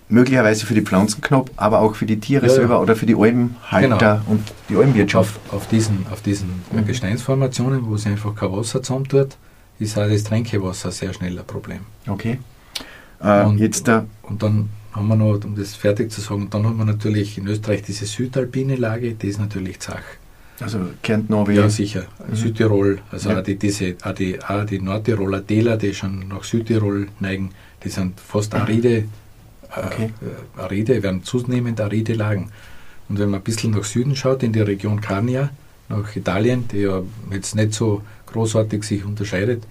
möglicherweise 0.09 0.67
für 0.67 0.75
die 0.75 0.81
Pflanzen 0.81 1.21
knapp, 1.21 1.53
aber 1.55 1.79
auch 1.79 1.95
für 1.95 2.07
die 2.07 2.19
Tiere 2.19 2.49
ja, 2.49 2.53
selber 2.53 2.75
ja. 2.75 2.81
oder 2.81 2.97
für 2.97 3.07
die 3.07 3.15
Alpenhalter 3.15 3.97
genau. 3.97 4.23
und 4.27 4.43
die 4.69 4.75
Alpenwirtschaft. 4.75 5.39
Auf, 5.51 5.55
auf 5.55 5.69
diesen, 5.69 6.05
auf 6.11 6.21
diesen 6.21 6.49
mhm. 6.73 6.85
Gesteinsformationen, 6.85 7.87
wo 7.87 7.95
es 7.95 8.05
einfach 8.09 8.35
kein 8.35 8.51
Wasser 8.51 8.83
zusammentut, 8.83 9.37
ist 9.79 9.97
auch 9.97 10.09
das 10.09 10.25
Tränkewasser 10.25 10.91
sehr 10.91 11.13
schnell 11.13 11.39
ein 11.39 11.47
Problem. 11.47 11.83
Okay. 12.09 12.41
Äh, 13.23 13.45
und, 13.45 13.59
jetzt 13.59 13.87
da 13.87 14.05
und 14.23 14.43
dann 14.43 14.71
haben 14.91 15.07
wir 15.07 15.15
noch, 15.15 15.45
um 15.45 15.55
das 15.55 15.77
fertig 15.77 16.11
zu 16.11 16.21
sagen, 16.21 16.49
dann 16.51 16.67
haben 16.67 16.77
wir 16.77 16.87
natürlich 16.87 17.39
in 17.39 17.47
Österreich 17.47 17.83
diese 17.83 18.07
südalpine 18.07 18.75
Lage, 18.75 19.15
die 19.15 19.29
ist 19.29 19.39
natürlich 19.39 19.79
Zach. 19.79 20.03
Also 20.61 20.79
Kärnten 21.03 21.33
Norwegen? 21.33 21.61
Ja, 21.61 21.71
sicher. 21.71 22.05
Mhm. 22.29 22.37
Südtirol, 22.37 22.99
also 23.11 23.31
ja. 23.31 23.39
auch, 23.39 23.43
die, 23.43 23.57
diese, 23.57 23.97
auch, 24.03 24.13
die, 24.13 24.43
auch 24.43 24.65
die 24.65 24.81
Nordtiroler 24.81 25.47
Täler, 25.47 25.77
die 25.77 25.95
schon 25.95 26.29
nach 26.29 26.45
Südtirol 26.45 27.09
neigen, 27.19 27.51
die 27.83 27.89
sind 27.89 28.21
fast 28.21 28.55
aride, 28.55 28.97
äh, 28.97 29.05
okay. 29.71 30.11
äh, 30.21 30.61
aride, 30.61 31.03
werden 31.03 31.25
zunehmend 31.25 31.81
aride 31.81 32.15
Lagen. 32.15 32.51
Und 33.09 33.19
wenn 33.19 33.31
man 33.31 33.41
ein 33.41 33.45
bisschen 33.45 33.73
nach 33.73 33.85
Süden 33.85 34.15
schaut, 34.15 34.43
in 34.43 34.53
die 34.53 34.61
Region 34.61 35.01
Carnia, 35.01 35.51
nach 35.89 36.15
Italien, 36.15 36.69
die 36.69 36.83
ja 36.83 37.03
jetzt 37.31 37.57
nicht 37.57 37.75
so 37.75 38.03
großartig 38.27 38.85
sich 38.85 39.05
unterscheidet, 39.05 39.65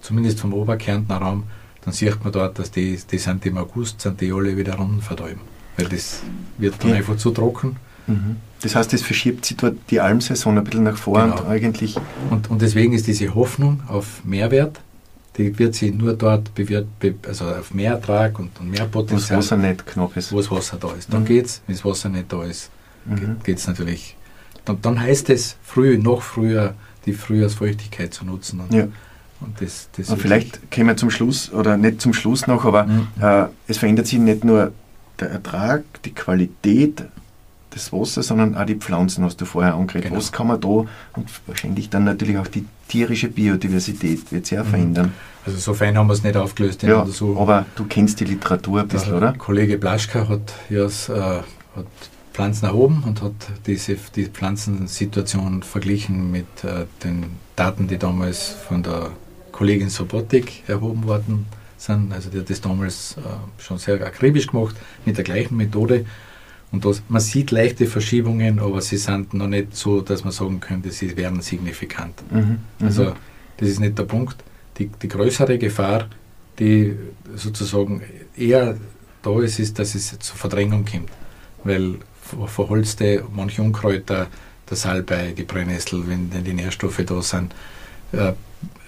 zumindest 0.00 0.40
vom 0.40 0.52
Oberkärntner 0.54 1.16
Raum, 1.16 1.44
dann 1.84 1.92
sieht 1.92 2.22
man 2.22 2.32
dort, 2.32 2.58
dass 2.58 2.70
die, 2.70 2.98
die 3.10 3.18
sind 3.18 3.44
im 3.46 3.58
August 3.58 4.00
sind 4.00 4.20
die 4.20 4.32
alle 4.32 4.56
wieder 4.56 4.74
runterverdäumen. 4.74 5.40
Weil 5.76 5.88
das 5.88 6.22
wird 6.58 6.74
dann 6.80 6.90
okay. 6.90 6.98
einfach 6.98 7.16
zu 7.16 7.30
trocken. 7.30 7.76
Mhm. 8.06 8.36
Das 8.62 8.74
heißt, 8.74 8.92
das 8.92 9.02
verschiebt 9.02 9.44
sich 9.44 9.56
dort 9.56 9.76
die 9.90 10.00
Almsaison 10.00 10.56
ein 10.56 10.64
bisschen 10.64 10.84
nach 10.84 10.96
vorne 10.96 11.32
genau. 11.32 11.42
und 11.42 11.48
eigentlich. 11.48 11.96
Und, 12.30 12.50
und 12.50 12.62
deswegen 12.62 12.92
ist 12.92 13.06
diese 13.06 13.34
Hoffnung 13.34 13.82
auf 13.88 14.24
Mehrwert, 14.24 14.80
die 15.36 15.58
wird 15.58 15.74
sich 15.74 15.94
nur 15.94 16.14
dort 16.14 16.54
bewirkt, 16.54 17.26
also 17.26 17.44
auf 17.44 17.74
mehr 17.74 17.92
Ertrag 17.92 18.38
und, 18.38 18.58
und 18.58 18.70
mehr 18.70 18.86
Potenzial. 18.86 19.38
Wo 19.38 19.40
das 19.40 19.50
Wasser 19.50 19.56
nicht 19.56 19.86
knapp 19.86 20.16
ist. 20.16 20.32
Wo 20.32 20.38
das 20.38 20.50
Wasser 20.50 20.78
da 20.80 20.92
ist. 20.92 21.12
Dann 21.12 21.22
mhm. 21.22 21.26
geht 21.26 21.46
es, 21.46 21.62
wenn 21.66 21.76
das 21.76 21.84
Wasser 21.84 22.08
nicht 22.08 22.32
da 22.32 22.42
ist, 22.44 22.70
mhm. 23.04 23.36
geht 23.44 23.58
es 23.58 23.66
natürlich. 23.66 24.16
Dann, 24.64 24.80
dann 24.80 25.00
heißt 25.00 25.30
es 25.30 25.56
früh, 25.62 25.98
noch 25.98 26.22
früher 26.22 26.74
die 27.04 27.12
Frühjahrsfeuchtigkeit 27.12 28.14
zu 28.14 28.24
nutzen. 28.24 28.60
Und 28.60 28.72
ja. 28.72 28.88
Und 29.40 29.60
das, 29.60 29.90
das 29.96 30.08
und 30.08 30.18
vielleicht 30.18 30.70
kommen 30.70 30.88
wir 30.88 30.96
zum 30.96 31.10
Schluss, 31.10 31.52
oder 31.52 31.76
nicht 31.76 32.00
zum 32.00 32.14
Schluss 32.14 32.46
noch, 32.46 32.64
aber 32.64 32.84
mhm. 32.84 33.08
äh, 33.20 33.44
es 33.68 33.76
verändert 33.76 34.06
sich 34.06 34.18
nicht 34.18 34.44
nur 34.44 34.72
der 35.20 35.30
Ertrag, 35.30 35.82
die 36.04 36.12
Qualität 36.12 37.04
des 37.76 37.92
Wassers, 37.92 38.26
sondern 38.26 38.56
auch 38.56 38.66
die 38.66 38.74
Pflanzen, 38.74 39.24
hast 39.24 39.40
du 39.40 39.44
vorher 39.44 39.74
angeredet. 39.74 40.08
Genau. 40.08 40.18
Was 40.18 40.32
kann 40.32 40.48
man 40.48 40.60
da 40.60 40.68
und 40.68 40.88
wahrscheinlich 41.46 41.90
dann 41.90 42.04
natürlich 42.04 42.38
auch 42.38 42.48
die 42.48 42.64
tierische 42.88 43.28
Biodiversität 43.28 44.32
wird 44.32 44.46
sich 44.46 44.58
auch 44.58 44.64
mhm. 44.64 44.70
verändern. 44.70 45.12
Also 45.44 45.58
so 45.58 45.74
fein 45.74 45.96
haben 45.96 46.08
wir 46.08 46.14
es 46.14 46.24
nicht 46.24 46.36
aufgelöst. 46.36 46.82
Ja, 46.82 47.06
so. 47.06 47.38
aber 47.38 47.66
du 47.76 47.84
kennst 47.84 48.18
die 48.18 48.24
Literatur 48.24 48.80
ein 48.80 48.88
bisschen, 48.88 49.14
oder? 49.14 49.32
Kollege 49.34 49.78
Blaschka 49.78 50.28
hat 50.28 50.52
ja 50.68 50.86
äh, 50.86 51.42
hat 51.76 51.86
Pflanzen 52.32 52.66
erhoben 52.66 53.02
und 53.06 53.22
hat 53.22 53.32
diese, 53.66 53.96
die 54.14 54.26
Pflanzensituation 54.26 55.62
verglichen 55.62 56.30
mit 56.30 56.64
äh, 56.64 56.86
den 57.02 57.26
Daten, 57.54 57.86
die 57.88 57.96
damals 57.96 58.48
von 58.48 58.82
der 58.82 59.10
Kollegin 59.52 59.88
Sobotik 59.88 60.68
erhoben 60.68 61.06
worden 61.06 61.46
sind. 61.78 62.12
Also 62.12 62.28
die 62.28 62.40
hat 62.40 62.50
das 62.50 62.60
damals 62.60 63.16
äh, 63.16 63.62
schon 63.62 63.78
sehr 63.78 64.04
akribisch 64.06 64.48
gemacht, 64.48 64.76
mit 65.04 65.16
der 65.16 65.24
gleichen 65.24 65.56
Methode. 65.56 66.04
Und 66.72 66.84
das, 66.84 67.02
man 67.08 67.20
sieht 67.20 67.50
leichte 67.52 67.86
Verschiebungen, 67.86 68.58
aber 68.58 68.80
sie 68.80 68.96
sind 68.96 69.34
noch 69.34 69.46
nicht 69.46 69.76
so, 69.76 70.00
dass 70.00 70.24
man 70.24 70.32
sagen 70.32 70.60
könnte, 70.60 70.90
sie 70.90 71.16
wären 71.16 71.40
signifikant. 71.40 72.14
Mhm, 72.30 72.40
mhm. 72.40 72.58
also 72.80 73.12
das 73.56 73.68
ist 73.68 73.80
nicht 73.80 73.98
der 73.98 74.04
Punkt. 74.04 74.36
Die, 74.78 74.88
die 74.88 75.08
größere 75.08 75.58
Gefahr, 75.58 76.08
die 76.58 76.96
sozusagen 77.34 78.02
eher 78.36 78.76
da 79.22 79.40
ist, 79.40 79.58
ist, 79.58 79.78
dass 79.78 79.94
es 79.94 80.18
zur 80.18 80.36
Verdrängung 80.36 80.84
kommt. 80.84 81.10
Weil 81.64 81.96
verholzte 82.46 83.24
manche 83.32 83.62
Unkräuter, 83.62 84.26
der 84.68 84.76
Salbei, 84.76 85.32
die 85.36 85.44
Brennnessel, 85.44 86.06
wenn, 86.08 86.32
wenn 86.32 86.44
die 86.44 86.52
Nährstoffe 86.52 87.02
da 87.06 87.22
sind, 87.22 87.54
äh, 88.12 88.32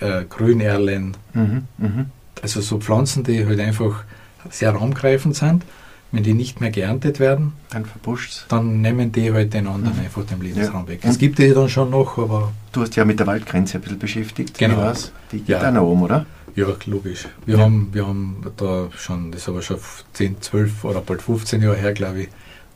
äh, 0.01 0.25
Grünerlen. 0.29 1.17
Mhm, 1.35 1.65
mh. 1.79 2.07
Also 2.43 2.61
so 2.61 2.79
Pflanzen, 2.79 3.25
die 3.25 3.47
halt 3.47 3.61
einfach 3.61 4.05
sehr 4.51 4.71
raumgreifend 4.71 5.37
sind. 5.37 5.65
Wenn 6.11 6.23
die 6.23 6.33
nicht 6.33 6.61
mehr 6.61 6.71
geerntet 6.71 7.21
werden, 7.21 7.53
dann 7.69 7.85
verbuscht 7.85 8.47
Dann 8.49 8.81
nehmen 8.81 9.13
die 9.13 9.31
halt 9.31 9.53
den 9.53 9.67
anderen 9.67 9.97
mhm. 9.97 10.05
einfach 10.05 10.25
den 10.25 10.41
Lebensraum 10.41 10.85
ja. 10.85 10.89
weg. 10.89 11.01
Es 11.03 11.19
gibt 11.19 11.39
die 11.39 11.53
dann 11.53 11.69
schon 11.69 11.91
noch, 11.91 12.17
aber. 12.17 12.53
Du 12.73 12.81
hast 12.81 12.97
ja 12.97 13.05
mit 13.05 13.19
der 13.19 13.27
Waldgrenze 13.27 13.77
ein 13.77 13.83
bisschen 13.83 13.99
beschäftigt. 13.99 14.57
Genau. 14.57 14.93
Die 15.33 15.39
geht 15.39 15.49
ja. 15.49 15.69
auch 15.69 15.73
noch 15.73 15.83
oben, 15.83 16.03
oder? 16.03 16.27
Ja, 16.55 16.67
logisch. 16.87 17.29
Wir, 17.45 17.59
ja. 17.59 17.65
haben, 17.65 17.89
wir 17.93 18.07
haben 18.07 18.43
da 18.57 18.89
schon, 18.97 19.31
das 19.31 19.43
ist 19.43 19.49
aber 19.49 19.63
schon 19.63 19.79
10, 20.15 20.41
12 20.41 20.85
oder 20.85 21.01
bald 21.01 21.23
15 21.23 21.63
Jahre 21.63 21.77
her, 21.77 21.93
glaube 21.93 22.23
ich, 22.23 22.29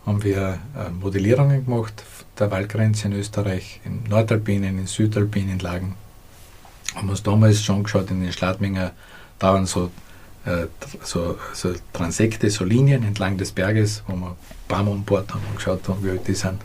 haben 0.06 0.22
wir 0.22 0.58
äh, 0.76 0.90
Modellierungen 1.00 1.64
gemacht 1.64 2.04
der 2.38 2.50
Waldgrenze 2.50 3.08
in 3.08 3.14
Österreich, 3.14 3.80
in 3.84 4.04
Nordalpinen, 4.08 4.78
in 4.78 4.86
Südalpinen 4.86 5.58
Lagen. 5.58 5.94
Haben 6.94 7.08
uns 7.08 7.22
damals 7.22 7.62
schon 7.62 7.82
geschaut, 7.84 8.10
in 8.10 8.22
den 8.22 8.32
Schladminger 8.32 8.92
dauern 9.38 9.66
so, 9.66 9.90
äh, 10.44 10.66
so, 11.02 11.38
so 11.52 11.72
Transekte, 11.92 12.50
so 12.50 12.64
Linien 12.64 13.04
entlang 13.04 13.36
des 13.36 13.52
Berges, 13.52 14.02
wo 14.06 14.16
wir 14.16 14.36
Bäume 14.68 14.90
um 14.90 15.04
Bord 15.04 15.32
haben 15.32 15.42
und 15.48 15.56
geschaut 15.56 15.88
haben, 15.88 16.04
wie 16.04 16.10
alt 16.10 16.26
die 16.26 16.34
sind. 16.34 16.60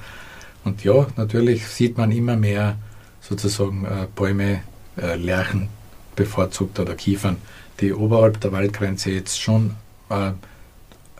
Und 0.63 0.83
ja, 0.83 1.07
natürlich 1.15 1.67
sieht 1.67 1.97
man 1.97 2.11
immer 2.11 2.35
mehr 2.35 2.77
sozusagen 3.21 3.85
äh, 3.85 4.07
Bäume, 4.15 4.61
äh, 4.97 5.15
Lärchen 5.15 5.69
bevorzugt 6.15 6.79
oder 6.79 6.95
Kiefern, 6.95 7.37
die 7.79 7.93
oberhalb 7.93 8.39
der 8.41 8.51
Waldgrenze 8.51 9.11
jetzt 9.11 9.39
schon 9.39 9.75
äh, 10.09 10.31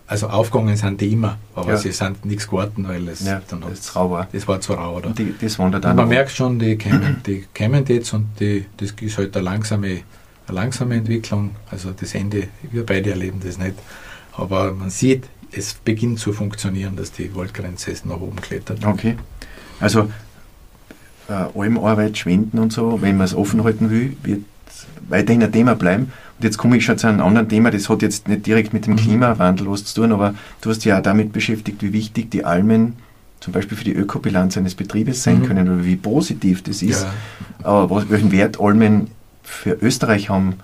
also 0.08 0.28
aufgegangen 0.28 0.78
sind 0.78 1.02
die 1.02 1.12
immer, 1.12 1.38
aber 1.54 1.72
ja. 1.72 1.78
sie 1.78 1.91
sind 1.91 2.26
nichts 2.26 2.48
geworden, 2.48 2.88
weil 2.88 3.10
es 3.10 3.26
ja, 3.26 3.41
dann 3.50 3.62
das, 3.62 3.93
rau 3.93 4.10
war. 4.12 4.28
das 4.32 4.48
war 4.48 4.62
zu 4.62 4.74
rau. 4.74 4.96
Oder? 4.96 5.10
Die, 5.10 5.36
das 5.39 5.60
wandert 5.60 5.86
und 5.86 5.96
man 5.98 6.08
merkt 6.08 6.32
schon, 6.32 6.58
die 6.58 6.78
kämen, 6.78 7.22
die 7.26 7.46
kämen 7.54 7.86
jetzt 7.86 8.13
und 8.13 8.28
die, 8.39 8.65
das 8.78 8.91
ist 8.91 9.17
halt 9.17 9.36
eine 9.36 9.43
langsame, 9.43 10.02
eine 10.48 10.56
langsame 10.56 10.96
Entwicklung. 10.96 11.52
Also 11.70 11.92
das 11.92 12.16
Ende, 12.16 12.48
wir 12.72 12.86
beide 12.86 13.12
erleben 13.12 13.40
das 13.44 13.58
nicht. 13.58 13.76
Aber 14.34 14.72
man 14.74 14.90
sieht, 14.90 15.26
es 15.52 15.74
beginnt 15.74 16.20
zu 16.20 16.34
funktionieren, 16.34 16.96
dass 16.96 17.12
die 17.12 17.34
Waldgrenze 17.36 17.94
nach 18.06 18.20
oben 18.20 18.38
klettert. 18.38 18.86
Okay. 18.86 19.16
Also 19.80 20.10
äh, 21.30 21.60
Almarbeit, 21.60 22.18
Schwenden 22.18 22.60
und 22.60 22.74
so, 22.74 23.02
wenn 23.02 23.18
man 23.18 23.26
es 23.26 23.34
offen 23.34 23.64
halten 23.64 23.90
will, 23.90 24.16
wird 24.24 24.42
weiterhin 25.10 25.44
ein 25.44 25.52
Thema 25.52 25.76
bleiben. 25.76 26.12
Und 26.38 26.44
jetzt 26.44 26.58
komme 26.58 26.78
ich 26.78 26.86
schon 26.86 26.98
zu 26.98 27.08
einem 27.08 27.22
anderen 27.22 27.50
Thema, 27.50 27.72
das 27.72 27.90
hat 27.90 28.02
jetzt 28.02 28.28
nicht 28.28 28.46
direkt 28.46 28.74
mit 28.74 28.86
dem 28.86 28.94
mhm. 28.94 28.98
Klimawandel 28.98 29.70
was 29.70 29.86
zu 29.86 30.02
tun, 30.02 30.12
aber 30.12 30.36
du 30.62 30.70
hast 30.70 30.86
ja 30.86 31.00
auch 31.00 31.04
damit 31.04 31.34
beschäftigt, 31.34 31.82
wie 31.82 31.94
wichtig 31.94 32.30
die 32.30 32.46
Almen 32.46 32.94
zum 33.40 33.54
Beispiel 33.54 33.78
für 33.78 33.84
die 33.84 33.94
Ökobilanz 33.94 34.58
eines 34.58 34.76
Betriebes 34.76 35.24
sein 35.24 35.40
mhm. 35.40 35.46
können 35.46 35.70
oder 35.70 35.86
wie 35.86 35.96
positiv 35.96 36.64
das 36.64 36.82
ist. 36.82 37.04
Ja. 37.04 37.14
Aber 37.64 37.90
was, 37.90 38.10
welchen 38.10 38.32
Wert 38.32 38.60
Almen 38.60 39.08
für 39.48 39.78
Österreich 39.82 40.30
haben, 40.30 40.56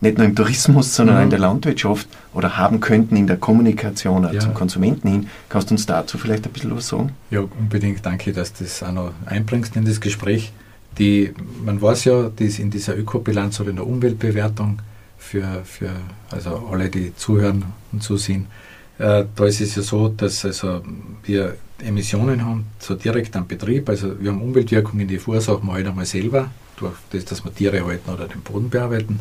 nicht 0.00 0.16
nur 0.16 0.26
im 0.26 0.36
Tourismus, 0.36 0.94
sondern 0.94 1.16
mhm. 1.16 1.22
in 1.24 1.30
der 1.30 1.38
Landwirtschaft 1.40 2.06
oder 2.32 2.56
haben 2.56 2.78
könnten 2.78 3.16
in 3.16 3.26
der 3.26 3.36
Kommunikation 3.36 4.22
ja. 4.32 4.38
zum 4.38 4.54
Konsumenten 4.54 5.08
hin. 5.08 5.28
Kannst 5.48 5.70
du 5.70 5.74
uns 5.74 5.86
dazu 5.86 6.18
vielleicht 6.18 6.46
ein 6.46 6.52
bisschen 6.52 6.76
was 6.76 6.88
sagen? 6.88 7.10
Ja, 7.30 7.40
unbedingt. 7.40 8.06
Danke, 8.06 8.32
dass 8.32 8.52
du 8.52 8.64
das 8.64 8.82
auch 8.82 8.92
noch 8.92 9.12
einbringst 9.26 9.74
in 9.74 9.84
das 9.84 10.00
Gespräch. 10.00 10.52
Die, 10.98 11.32
man 11.64 11.80
weiß 11.82 12.04
ja, 12.04 12.28
dass 12.28 12.58
in 12.58 12.70
dieser 12.70 12.96
Ökobilanz 12.96 13.58
oder 13.60 13.70
in 13.70 13.76
der 13.76 13.86
Umweltbewertung 13.86 14.80
für, 15.16 15.62
für 15.64 15.90
also 16.30 16.68
alle, 16.70 16.88
die 16.88 17.14
zuhören 17.16 17.64
und 17.92 18.02
zusehen. 18.02 18.46
Äh, 18.98 19.24
da 19.34 19.44
ist 19.46 19.60
es 19.60 19.74
ja 19.74 19.82
so, 19.82 20.08
dass 20.08 20.44
also 20.44 20.82
wir 21.24 21.56
Emissionen 21.80 22.44
haben, 22.44 22.66
so 22.78 22.94
direkt 22.94 23.36
am 23.36 23.46
Betrieb. 23.46 23.88
Also 23.88 24.20
wir 24.20 24.30
haben 24.30 24.42
Umweltwirkungen, 24.42 25.06
die 25.06 25.18
verursachen 25.18 25.66
wir 25.66 25.74
halt 25.74 25.86
einmal 25.86 26.06
selber, 26.06 26.50
durch 26.78 26.94
das, 27.10 27.24
dass 27.24 27.44
wir 27.44 27.54
Tiere 27.54 27.84
halten 27.84 28.10
oder 28.10 28.26
den 28.26 28.40
Boden 28.42 28.70
bearbeiten. 28.70 29.20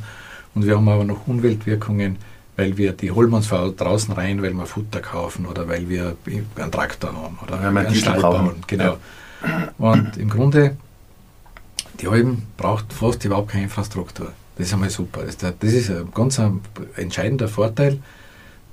Und 0.55 0.65
wir 0.65 0.75
haben 0.75 0.87
aber 0.89 1.03
noch 1.03 1.27
Umweltwirkungen, 1.27 2.17
weil 2.55 2.77
wir 2.77 2.93
die 2.93 3.11
holen 3.11 3.29
wir 3.29 3.37
uns 3.37 3.49
draußen 3.49 4.13
rein, 4.13 4.41
weil 4.41 4.53
wir 4.53 4.65
Futter 4.65 5.01
kaufen 5.01 5.45
oder 5.45 5.67
weil 5.67 5.87
wir 5.89 6.15
einen 6.55 6.71
Traktor 6.71 7.13
haben 7.13 7.37
oder 7.43 7.61
wir 7.61 7.67
einen 7.67 7.95
Stall 7.95 8.19
bauen. 8.21 8.55
Genau. 8.65 8.97
Ja. 9.43 9.69
Und 9.77 10.17
im 10.17 10.29
Grunde, 10.29 10.77
die 12.01 12.07
Alben 12.07 12.47
braucht 12.57 12.91
fast 12.91 13.23
überhaupt 13.25 13.49
keine 13.49 13.65
Infrastruktur. 13.65 14.31
Das 14.57 14.67
ist 14.67 14.73
einmal 14.73 14.89
super. 14.89 15.21
Das 15.23 15.35
ist 15.61 15.91
ein 15.91 16.09
ganz 16.13 16.41
entscheidender 16.95 17.47
Vorteil, 17.47 17.99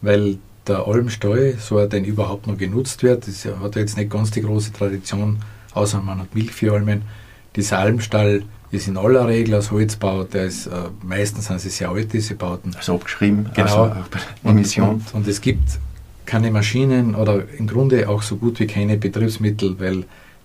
weil 0.00 0.38
der 0.66 0.86
Almstall, 0.86 1.58
so 1.60 1.76
er 1.76 1.86
denn 1.86 2.06
überhaupt 2.06 2.46
noch 2.46 2.56
genutzt 2.56 3.02
wird, 3.02 3.28
das 3.28 3.44
hat 3.44 3.76
jetzt 3.76 3.98
nicht 3.98 4.10
ganz 4.10 4.30
die 4.30 4.40
große 4.40 4.72
Tradition, 4.72 5.40
außer 5.74 6.00
man 6.00 6.20
hat 6.20 6.34
Milchviehhalmen. 6.34 7.02
Dieser 7.54 7.80
Almstall 7.80 8.44
ist 8.74 8.88
in 8.88 8.96
aller 8.96 9.26
Regel 9.26 9.54
aus 9.54 9.70
Holzbau, 9.70 10.24
der 10.24 10.44
ist, 10.44 10.66
äh, 10.66 10.70
meistens 11.02 11.46
sind 11.46 11.60
sie 11.60 11.70
sehr 11.70 11.90
alt, 11.90 12.12
diese 12.12 12.34
Bauten. 12.34 12.74
Also 12.76 12.94
abgeschrieben, 12.94 13.50
genau. 13.54 13.84
Also 13.84 13.92
Emission. 14.44 14.88
Und, 14.88 14.94
und, 14.94 15.14
und 15.14 15.28
es 15.28 15.40
gibt 15.40 15.78
keine 16.26 16.50
Maschinen 16.50 17.14
oder 17.14 17.44
im 17.58 17.66
Grunde 17.66 18.08
auch 18.08 18.22
so 18.22 18.36
gut 18.36 18.60
wie 18.60 18.66
keine 18.66 18.96
Betriebsmittel, 18.96 19.78
weil 19.78 20.04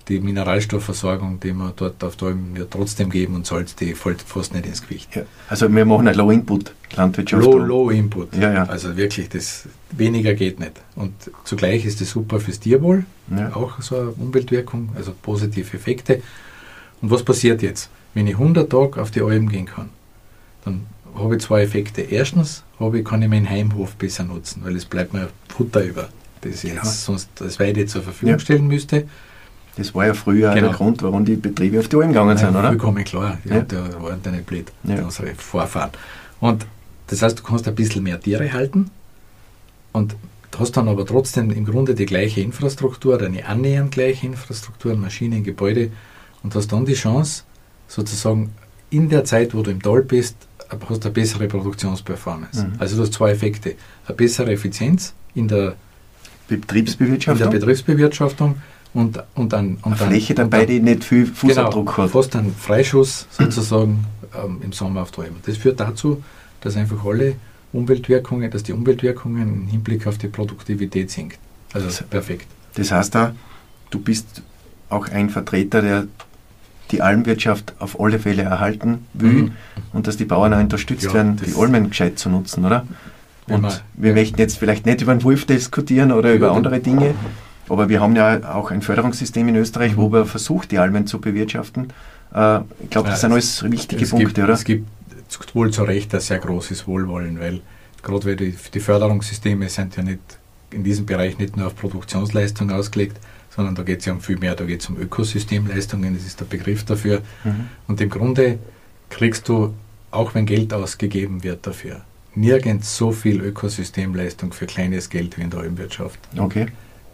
die 0.10 0.20
Mineralstoffversorgung, 0.20 1.40
die 1.40 1.54
wir 1.54 1.72
dort 1.76 2.04
auf 2.04 2.16
der 2.16 2.30
Alm 2.30 2.56
ja 2.58 2.66
trotzdem 2.70 3.10
geben 3.10 3.36
und 3.36 3.46
Salz, 3.46 3.76
die 3.76 3.94
fällt 3.94 4.22
fast 4.22 4.54
nicht 4.54 4.66
ins 4.66 4.82
Gewicht. 4.82 5.16
Ja. 5.16 5.22
Also 5.48 5.74
wir 5.74 5.86
machen 5.86 6.08
eine 6.08 6.18
Low-Input-Landwirtschaft. 6.18 7.44
Low, 7.44 7.58
Low 7.58 7.90
Input. 7.92 8.36
Ja, 8.36 8.52
ja. 8.52 8.64
Also 8.64 8.98
wirklich, 8.98 9.30
das 9.30 9.68
weniger 9.92 10.34
geht 10.34 10.60
nicht. 10.60 10.74
Und 10.96 11.14
zugleich 11.44 11.86
ist 11.86 12.02
es 12.02 12.10
super 12.10 12.40
fürs 12.40 12.60
Tierwohl, 12.60 13.06
auch 13.54 13.80
so 13.82 13.98
eine 13.98 14.10
Umweltwirkung, 14.10 14.90
also 14.96 15.14
positive 15.22 15.78
Effekte. 15.78 16.22
Und 17.02 17.12
was 17.12 17.24
passiert 17.24 17.62
jetzt? 17.62 17.90
Wenn 18.14 18.28
ich 18.28 18.34
100 18.34 18.70
Tage 18.70 19.02
auf 19.02 19.12
die 19.12 19.22
Alm 19.22 19.50
gehen 19.50 19.66
kann, 19.66 19.90
dann 20.66 20.86
habe 21.16 21.36
ich 21.36 21.42
zwei 21.42 21.62
Effekte. 21.62 22.02
Erstens 22.02 22.64
habe 22.80 23.00
ich, 23.00 23.06
kann 23.06 23.22
ich 23.22 23.30
meinen 23.30 23.50
Heimhof 23.50 23.96
besser 23.96 24.24
nutzen, 24.24 24.62
weil 24.64 24.76
es 24.76 24.86
bleibt 24.86 25.14
mir 25.14 25.30
Futter 25.48 25.84
über, 25.84 26.10
das 26.42 26.64
ich 26.64 26.74
jetzt 26.74 27.06
sonst 27.06 27.30
als 27.42 27.60
Weide 27.60 27.86
zur 27.86 28.02
Verfügung 28.02 28.40
stellen 28.40 28.68
müsste. 28.68 29.06
Das 29.76 29.96
war 29.96 30.08
ja 30.08 30.14
früher 30.14 30.54
genau. 30.54 30.68
der 30.68 30.76
Grund, 30.76 31.04
warum 31.04 31.24
die 31.24 31.36
Betriebe 31.36 31.80
auf 31.80 31.88
die 31.88 31.96
Alm 31.96 32.10
gegangen 32.10 32.38
sind, 32.38 32.50
oder? 32.50 32.68
Vollkommen 32.68 33.04
klar. 33.04 33.38
Ja, 33.46 33.58
ja. 33.58 33.62
Da 33.62 34.02
waren 34.02 34.20
da 34.22 34.32
nicht 34.32 34.46
blöd, 34.46 34.72
ja. 34.84 35.04
unsere 35.04 35.34
Vorfahren. 35.36 35.92
Und 36.40 36.66
das 37.08 37.22
heißt, 37.22 37.40
du 37.40 37.44
kannst 37.44 37.68
ein 37.68 37.76
bisschen 37.76 38.04
mehr 38.04 38.20
Tiere 38.20 38.52
halten 38.52 38.92
und 39.94 40.16
hast 40.58 40.76
dann 40.76 40.90
aber 40.90 41.06
trotzdem 41.06 41.52
im 41.52 41.66
Grunde 41.66 41.96
die 41.96 42.06
gleiche 42.06 42.42
Infrastruktur 42.42 43.16
oder 43.16 43.28
eine 43.28 43.46
annähernd 43.46 43.92
gleiche 43.92 44.26
Infrastruktur, 44.26 44.96
Maschinen, 44.96 45.44
Gebäude 45.44 45.92
und 46.44 46.54
hast 46.56 46.72
dann 46.74 46.86
die 46.86 46.94
Chance, 46.94 47.44
sozusagen 47.90 48.54
in 48.90 49.10
der 49.10 49.26
Zeit, 49.26 49.54
wo 49.54 49.62
du 49.62 49.72
im 49.72 49.82
Tal 49.82 50.04
bist, 50.04 50.36
hast 50.70 51.04
du 51.04 51.08
eine 51.08 51.14
bessere 51.14 51.48
Produktionsperformance. 51.48 52.64
Mhm. 52.64 52.74
Also 52.78 52.96
du 52.96 53.02
hast 53.02 53.14
zwei 53.14 53.32
Effekte. 53.32 53.76
Eine 54.08 54.16
bessere 54.16 54.52
Effizienz 54.52 55.14
in 55.36 55.48
der 55.48 55.76
Betriebsbewirtschaftung, 56.48 57.46
in 57.46 57.52
der 57.52 57.60
Betriebsbewirtschaftung 57.60 58.56
und, 58.94 59.22
und 59.36 59.54
dann. 59.54 59.78
Und 59.82 59.86
Eine 59.86 59.96
Fläche 59.96 60.36
dabei, 60.36 60.66
die 60.66 60.80
nicht 60.80 61.04
viel 61.04 61.26
Fußabdruck 61.26 61.88
genau, 61.88 61.98
hat. 61.98 62.12
Fast 62.12 62.36
ein 62.36 62.54
Freischuss 62.58 63.28
sozusagen 63.32 64.06
ähm, 64.36 64.60
im 64.64 64.72
Sommer 64.72 65.02
auf 65.02 65.12
Träumen. 65.12 65.38
Das 65.46 65.58
führt 65.58 65.80
dazu, 65.80 66.24
dass 66.62 66.78
einfach 66.78 67.04
alle 67.04 67.36
Umweltwirkungen, 67.74 68.50
dass 68.50 68.64
die 68.64 68.74
Umweltwirkungen 68.74 69.42
im 69.42 69.68
Hinblick 69.68 70.08
auf 70.08 70.18
die 70.18 70.28
Produktivität 70.28 71.12
sinkt. 71.12 71.40
Also 71.74 71.88
das, 71.88 72.04
perfekt. 72.04 72.48
Das 72.76 72.92
heißt 72.92 73.14
da, 73.14 73.36
du 73.90 74.00
bist 74.00 74.42
auch 74.90 75.08
ein 75.08 75.30
Vertreter, 75.30 75.82
der 75.82 76.08
die 76.92 77.02
Almwirtschaft 77.02 77.74
auf 77.80 78.00
alle 78.00 78.20
Fälle 78.20 78.44
erhalten 78.44 79.06
will 79.14 79.44
mhm. 79.44 79.52
und 79.94 80.08
dass 80.08 80.18
die 80.18 80.26
Bauern 80.26 80.54
auch 80.54 80.60
unterstützt 80.60 81.06
ja, 81.06 81.14
werden, 81.14 81.38
die 81.38 81.56
Almen 81.56 81.90
gescheit 81.90 82.20
zu 82.20 82.30
nutzen, 82.30 82.66
oder? 82.66 82.86
Und 83.48 83.64
wir, 83.64 83.82
wir 83.96 84.14
möchten 84.14 84.40
jetzt 84.40 84.58
vielleicht 84.58 84.86
nicht 84.86 85.02
über 85.02 85.14
den 85.14 85.24
Wolf 85.24 85.46
diskutieren 85.46 86.12
oder 86.12 86.34
über 86.34 86.52
andere 86.52 86.80
Dinge, 86.80 87.16
aber 87.68 87.90
wir 87.90 88.02
haben 88.02 88.16
ja 88.16 88.54
auch 88.54 88.72
ein 88.72 88.82
Förderungssystem 88.82 89.48
in 89.48 89.56
Österreich, 89.56 89.98
wo 89.98 90.10
man 90.10 90.26
versucht, 90.26 90.72
die 90.72 90.80
Almen 90.80 91.08
zu 91.08 91.20
bewirtschaften. 91.20 91.94
Äh, 92.34 92.60
ich 92.84 92.90
glaube, 92.90 93.10
das 93.10 93.22
ja, 93.22 93.30
sind 93.30 93.32
alles 93.34 93.64
wichtige 93.64 94.06
Punkte, 94.06 94.26
gibt, 94.28 94.40
oder? 94.40 94.54
Es 94.54 94.64
gibt 94.64 94.88
wohl 95.54 95.72
zu 95.72 95.84
Recht 95.84 96.14
ein 96.14 96.22
sehr 96.22 96.40
großes 96.40 96.88
Wohlwollen, 96.88 97.40
weil 97.40 97.62
gerade 98.02 98.26
weil 98.26 98.36
die, 98.36 98.56
die 98.74 98.80
Förderungssysteme 98.80 99.70
sind 99.70 99.96
ja 99.96 100.04
nicht 100.04 100.20
in 100.72 100.84
diesem 100.84 101.06
Bereich 101.06 101.38
nicht 101.38 101.58
nur 101.58 101.68
auf 101.68 101.76
Produktionsleistung 101.76 102.72
ausgelegt, 102.72 103.18
sondern 103.60 103.76
da 103.76 103.84
geht 103.84 104.00
es 104.00 104.06
ja 104.06 104.14
um 104.14 104.22
viel 104.22 104.38
mehr, 104.38 104.56
da 104.56 104.66
geht 104.66 104.82
es 104.82 104.90
um 104.90 104.98
Ökosystemleistungen, 104.98 106.16
das 106.16 106.26
ist 106.26 106.40
der 106.40 106.46
Begriff 106.46 106.84
dafür. 106.86 107.22
Mhm. 107.44 107.70
Und 107.88 108.02
im 108.02 108.10
Grunde 108.10 108.60
kriegst 109.10 109.48
du, 109.50 109.74
auch 110.12 110.34
wenn 110.34 110.46
Geld 110.46 110.74
ausgegeben 110.74 111.44
wird 111.44 111.68
dafür, 111.68 112.02
nirgends 112.36 112.96
so 112.96 113.12
viel 113.12 113.42
Ökosystemleistung 113.42 114.54
für 114.54 114.66
kleines 114.66 115.10
Geld 115.10 115.38
wie 115.38 115.42
in 115.42 115.50
der 115.50 115.60
Almwirtschaft. 115.60 116.20
Okay 116.38 116.68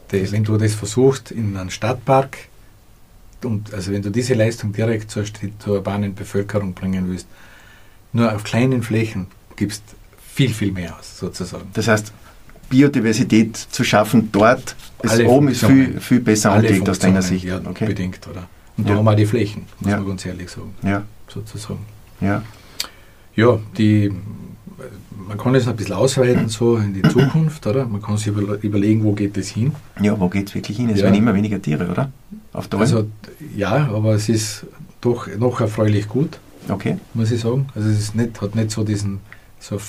das, 0.10 0.32
wenn 0.32 0.44
du 0.44 0.58
das 0.58 0.74
versuchst 0.74 1.32
in 1.32 1.58
einem 1.58 1.70
Stadtpark, 1.70 2.38
und, 3.44 3.74
also 3.74 3.92
wenn 3.92 4.02
du 4.02 4.10
diese 4.10 4.34
Leistung 4.34 4.74
direkt 4.74 5.12
zur, 5.12 5.24
zur 5.60 5.76
urbanen 5.76 6.16
Bevölkerung 6.16 6.74
bringen 6.74 7.10
willst, 7.10 7.28
nur 8.12 8.34
auf 8.34 8.44
kleinen 8.44 8.82
Flächen 8.82 9.28
gibst 9.56 9.84
viel, 10.34 10.54
viel 10.54 10.72
mehr 10.72 10.98
aus, 10.98 11.20
sozusagen. 11.20 11.70
Das 11.74 11.88
heißt, 11.88 12.12
Biodiversität 12.70 13.56
zu 13.58 13.84
schaffen 13.84 14.30
dort 14.32 14.76
ist 15.04 15.12
Alle 15.12 15.28
oben 15.28 15.50
ist 15.50 15.66
viel, 15.66 16.00
viel 16.00 16.20
besser 16.20 16.52
angelegt 16.52 16.90
aus 16.90 17.00
deiner 17.00 17.22
Sicht. 17.22 17.46
Ja, 17.46 17.60
okay. 17.64 17.86
bedingt, 17.86 18.28
oder? 18.30 18.48
Und 18.78 18.88
ja. 18.88 18.94
da 18.94 18.98
haben 19.00 19.06
wir 19.06 19.16
die 19.16 19.26
Flächen, 19.26 19.64
muss 19.80 19.92
ja. 19.92 19.98
man 19.98 20.08
ganz 20.08 20.26
ehrlich 20.26 20.50
sagen. 20.50 20.74
Ja. 20.84 21.04
sozusagen. 21.28 21.80
Ja. 22.22 22.42
Ja, 23.36 23.60
die, 23.78 24.12
man 25.28 25.38
kann 25.38 25.56
es 25.56 25.68
ein 25.68 25.76
bisschen 25.76 25.96
ausweiten 25.96 26.50
so 26.50 26.78
in 26.78 26.94
die 26.94 27.02
Zukunft, 27.02 27.66
oder? 27.68 27.86
Man 27.86 28.02
kann 28.02 28.18
sich 28.18 28.28
überlegen, 28.28 29.04
wo 29.04 29.12
geht 29.14 29.38
es 29.38 29.50
hin. 29.50 29.74
Ja, 30.02 30.18
wo 30.20 30.30
geht 30.30 30.48
es 30.50 30.56
wirklich 30.56 30.78
hin? 30.78 30.90
Es 30.90 31.00
Ja. 31.00 31.06
werden 31.06 31.16
immer 31.16 31.34
weniger 31.34 31.62
Tiere, 31.62 31.90
oder? 31.90 32.12
Auf 32.54 32.68
Alm? 32.72 32.82
Also 32.82 33.08
ja, 33.56 33.90
aber 33.94 34.14
es 34.14 34.30
ist 34.30 34.66
doch 35.02 35.28
noch 35.38 35.60
erfreulich 35.62 36.08
gut, 36.08 36.40
Okay. 36.70 36.98
muss 37.14 37.32
ich 37.32 37.42
sagen. 37.42 37.68
Also 37.76 37.90
es 37.90 38.00
ist 38.00 38.16
nicht, 38.16 38.42
hat 38.42 38.56
nicht 38.56 38.72
so 38.72 38.84
diesen, 38.84 39.20
so 39.68 39.80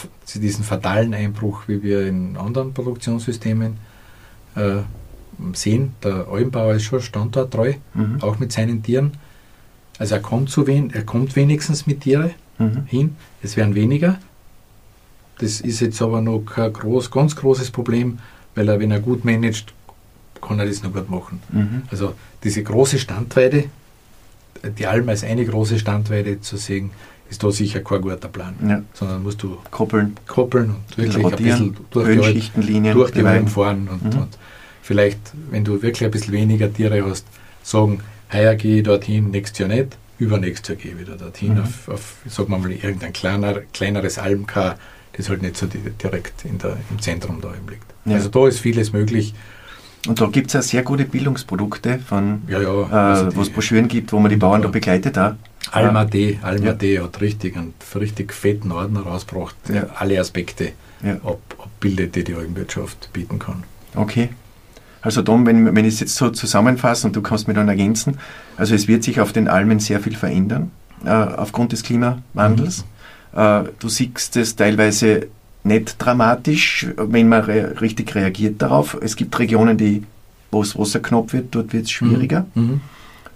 diesen 0.41 0.65
fatalen 0.65 1.13
Einbruch, 1.13 1.65
wie 1.69 1.83
wir 1.83 2.07
in 2.07 2.37
anderen 2.37 2.73
Produktionssystemen 2.73 3.77
äh, 4.55 4.77
sehen. 5.53 5.93
Der 6.03 6.27
Almbauer 6.29 6.75
ist 6.75 6.85
schon 6.85 7.03
standorttreu, 7.03 7.75
Mhm. 7.95 8.23
auch 8.23 8.39
mit 8.39 8.53
seinen 8.53 8.83
Tieren. 8.83 9.13
Also 9.99 10.15
er 10.15 10.21
kommt, 10.23 10.49
zu 10.51 10.67
wen, 10.67 10.91
er 10.95 11.05
kommt 11.05 11.37
wenigstens 11.37 11.87
mit 11.87 12.01
Tiere 12.03 12.31
Mhm. 12.59 12.85
hin. 12.87 13.17
Es 13.43 13.57
werden 13.59 13.75
weniger. 13.75 14.19
Das 15.39 15.61
ist 15.61 15.81
jetzt 15.81 16.01
aber 16.01 16.23
noch 16.23 16.41
kein 16.41 16.73
groß, 16.73 17.11
ganz 17.11 17.37
großes 17.37 17.71
Problem, 17.71 18.19
weil 18.55 18.69
er, 18.71 18.81
wenn 18.81 18.91
er 18.91 19.01
gut 19.01 19.27
managt, 19.27 19.75
kann 20.41 20.59
er 20.59 20.65
das 20.67 20.83
noch 20.83 20.93
gut 20.95 21.11
machen. 21.11 21.43
Mhm. 21.53 21.83
Also 21.91 22.15
diese 22.43 22.63
große 22.63 22.99
Standweide, 22.99 23.65
die 24.79 24.87
Alm 24.87 25.07
als 25.11 25.23
eine 25.23 25.45
große 25.45 25.79
Standweide 25.79 26.41
zu 26.41 26.57
sehen, 26.57 26.91
ist 27.31 27.43
da 27.43 27.51
sicher 27.51 27.81
kein 27.81 28.01
guter 28.03 28.29
Plan. 28.29 28.55
Ja. 28.67 28.83
Sondern 28.95 29.23
musst 29.23 29.43
du 29.43 29.57
Koppeln, 29.71 30.15
koppeln 30.27 30.71
und 30.71 30.97
wirklich 30.99 31.17
ein 31.17 31.23
rotieren, 31.23 31.43
bisschen 31.73 31.77
durch 31.91 32.07
die, 32.09 32.15
Höhenschichtenlinien, 32.15 32.95
durch 32.95 33.11
die 33.11 33.19
beweiden. 33.21 33.39
Alm 33.39 33.49
fahren 33.49 33.89
und, 33.91 34.15
Mhm. 34.15 34.21
und 34.23 34.39
vielleicht, 34.83 35.19
wenn 35.51 35.65
du 35.65 35.83
wirklich 35.83 36.05
ein 36.05 36.11
bisschen 36.11 36.33
weniger 36.33 36.73
Tiere 36.73 37.05
hast, 37.09 37.27
sagen, 37.63 38.01
heuer 38.33 38.55
gehe 38.55 38.79
ich 38.79 38.83
dorthin, 38.85 39.31
nächstes 39.31 39.59
Jahr 39.59 39.69
nicht, 39.69 39.97
übernächstes 40.19 40.69
Jahr 40.69 40.77
gehe 40.77 40.93
ich 40.93 40.99
wieder 41.01 41.17
dorthin 41.17 41.55
Mhm. 41.55 41.61
auf, 41.63 41.89
auf, 41.89 42.15
sagen 42.29 42.51
wir 42.51 42.59
mal, 42.59 42.71
irgendein 42.73 43.13
kleiner, 43.13 43.55
kleineres 43.73 44.19
Almkar, 44.19 44.77
das 45.17 45.29
halt 45.29 45.43
nicht 45.43 45.57
so 45.57 45.67
di- 45.67 45.79
direkt 46.03 46.45
in 46.45 46.59
der, 46.59 46.77
im 46.91 47.01
Zentrum 47.01 47.41
da 47.41 47.49
liegt. 47.69 47.83
Ja. 48.05 48.15
Also 48.15 48.29
da 48.29 48.47
ist 48.47 48.61
vieles 48.61 48.93
möglich. 48.93 49.35
Und 50.07 50.21
da 50.21 50.27
gibt 50.27 50.49
es 50.49 50.53
ja 50.53 50.63
sehr 50.63 50.83
gute 50.85 51.05
Bildungsprodukte, 51.05 51.99
von, 51.99 52.43
Ja, 52.47 52.61
ja. 52.61 52.83
äh, 52.83 52.93
also 52.93 53.31
die- 53.31 53.37
wo 53.37 53.41
es 53.43 53.51
Broschüren 53.51 53.89
gibt, 53.89 54.13
wo 54.13 54.21
man 54.21 54.31
die 54.31 54.37
Bauern 54.37 54.63
da 54.63 54.69
begleitet 54.69 55.19
auch. 55.19 55.33
Alma 55.73 56.05
D, 56.05 56.39
Alma 56.43 56.67
Ja. 56.67 56.73
D 56.73 57.01
hat 57.01 57.21
richtig 57.21 57.57
einen 57.57 57.75
richtig 57.95 58.33
fetten 58.33 58.73
Ordner 58.73 59.01
rausgebracht, 59.01 59.57
Ja. 59.73 59.87
alle 59.99 60.19
Aspekte 60.21 60.73
Ja. 61.03 61.15
ab, 61.25 61.41
abbildet, 61.59 62.15
die 62.17 62.25
die 62.25 62.35
Almwirtschaft 62.35 63.11
bieten 63.13 63.39
kann. 63.39 63.65
Okay. 63.95 64.31
Also 65.03 65.23
Tom, 65.23 65.47
wenn, 65.47 65.75
wenn 65.75 65.85
ich 65.85 65.95
es 65.95 66.01
jetzt 66.01 66.17
so 66.17 66.31
zusammenfasse 66.31 67.07
und 67.07 67.15
du 67.15 67.23
kannst 67.23 67.47
mir 67.49 67.55
dann 67.55 67.69
ergänzen, 67.69 68.19
also 68.57 68.75
es 68.75 68.89
wird 68.89 69.05
sich 69.05 69.21
auf 69.21 69.33
den 69.33 69.47
Almen 69.49 69.79
sehr 69.79 70.01
viel 70.01 70.17
verändern 70.17 70.71
äh, 71.05 71.11
aufgrund 71.11 71.73
des 71.73 71.83
Klimawandels. 71.85 72.85
Mhm. 73.33 73.39
Äh, 73.41 73.65
du 73.79 73.89
siehst 73.89 74.37
es 74.37 74.57
teilweise 74.57 75.29
nicht 75.63 75.97
dramatisch, 75.99 76.87
wenn 76.97 77.29
man 77.29 77.43
re 77.45 77.81
richtig 77.81 78.15
reagiert 78.15 78.63
darauf. 78.63 78.97
Es 79.01 79.15
gibt 79.17 79.39
Regionen, 79.39 79.77
die, 79.77 80.03
wo 80.51 80.63
es 80.63 80.77
Wasser 80.79 81.01
knapp 81.01 81.33
wird, 81.33 81.55
dort 81.55 81.73
wird 81.73 81.85
es 81.85 81.91
schwieriger. 81.91 82.47
Mhm. 82.55 82.81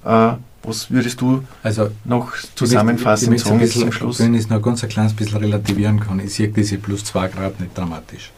Äh, 0.05 0.33
was 0.63 0.91
würdest 0.91 1.21
du 1.21 1.43
Also 1.63 1.91
noch 2.05 2.35
ich 2.37 2.55
zusammenfassend 2.55 3.31
möchte- 3.31 3.43
ich 3.43 3.49
sagen 3.49 3.61
ein 3.61 3.69
zum 3.71 3.81
bisschen, 3.85 3.93
Schluss? 3.93 4.19
Wenn 4.21 4.35
ich 4.35 4.41
es 4.43 4.49
noch 4.51 4.61
ganz 4.63 4.83
ein 4.83 4.89
kleines 4.91 5.15
bisschen 5.15 5.39
relativieren 5.39 6.01
kann, 6.01 6.21
ich 6.21 6.35
sehe 6.35 6.49
diese 6.49 6.79
plus 6.79 7.05
2 7.05 7.29
Grad 7.29 7.59
nicht 7.61 7.77
dramatisch. 7.77 8.31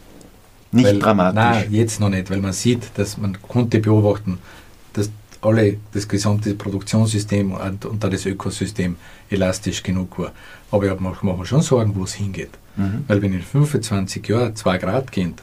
Nicht 0.71 0.85
weil, 0.85 0.99
dramatisch. 0.99 1.35
Nein, 1.35 1.65
jetzt 1.71 1.99
noch 1.99 2.09
nicht, 2.09 2.29
weil 2.29 2.39
man 2.39 2.53
sieht, 2.53 2.83
dass 2.95 3.17
man 3.17 3.37
konnte 3.41 3.79
beobachten, 3.79 4.39
dass 4.93 5.09
alle, 5.41 5.77
das 5.91 6.07
gesamte 6.07 6.53
Produktionssystem 6.55 7.51
und, 7.51 7.85
und 7.85 8.03
das 8.03 8.25
Ökosystem 8.25 8.95
elastisch 9.29 9.83
genug 9.83 10.17
war. 10.17 10.31
Aber 10.71 10.91
ich 10.91 10.99
mache 10.99 11.25
mir 11.25 11.45
schon 11.45 11.61
Sorgen, 11.61 11.93
wo 11.95 12.05
es 12.05 12.13
hingeht. 12.13 12.49
Mhm. 12.77 13.03
Weil 13.07 13.21
wenn 13.21 13.33
in 13.33 13.41
25 13.43 14.25
Jahren 14.27 14.55
2 14.55 14.77
Grad 14.77 15.11
gehen 15.11 15.33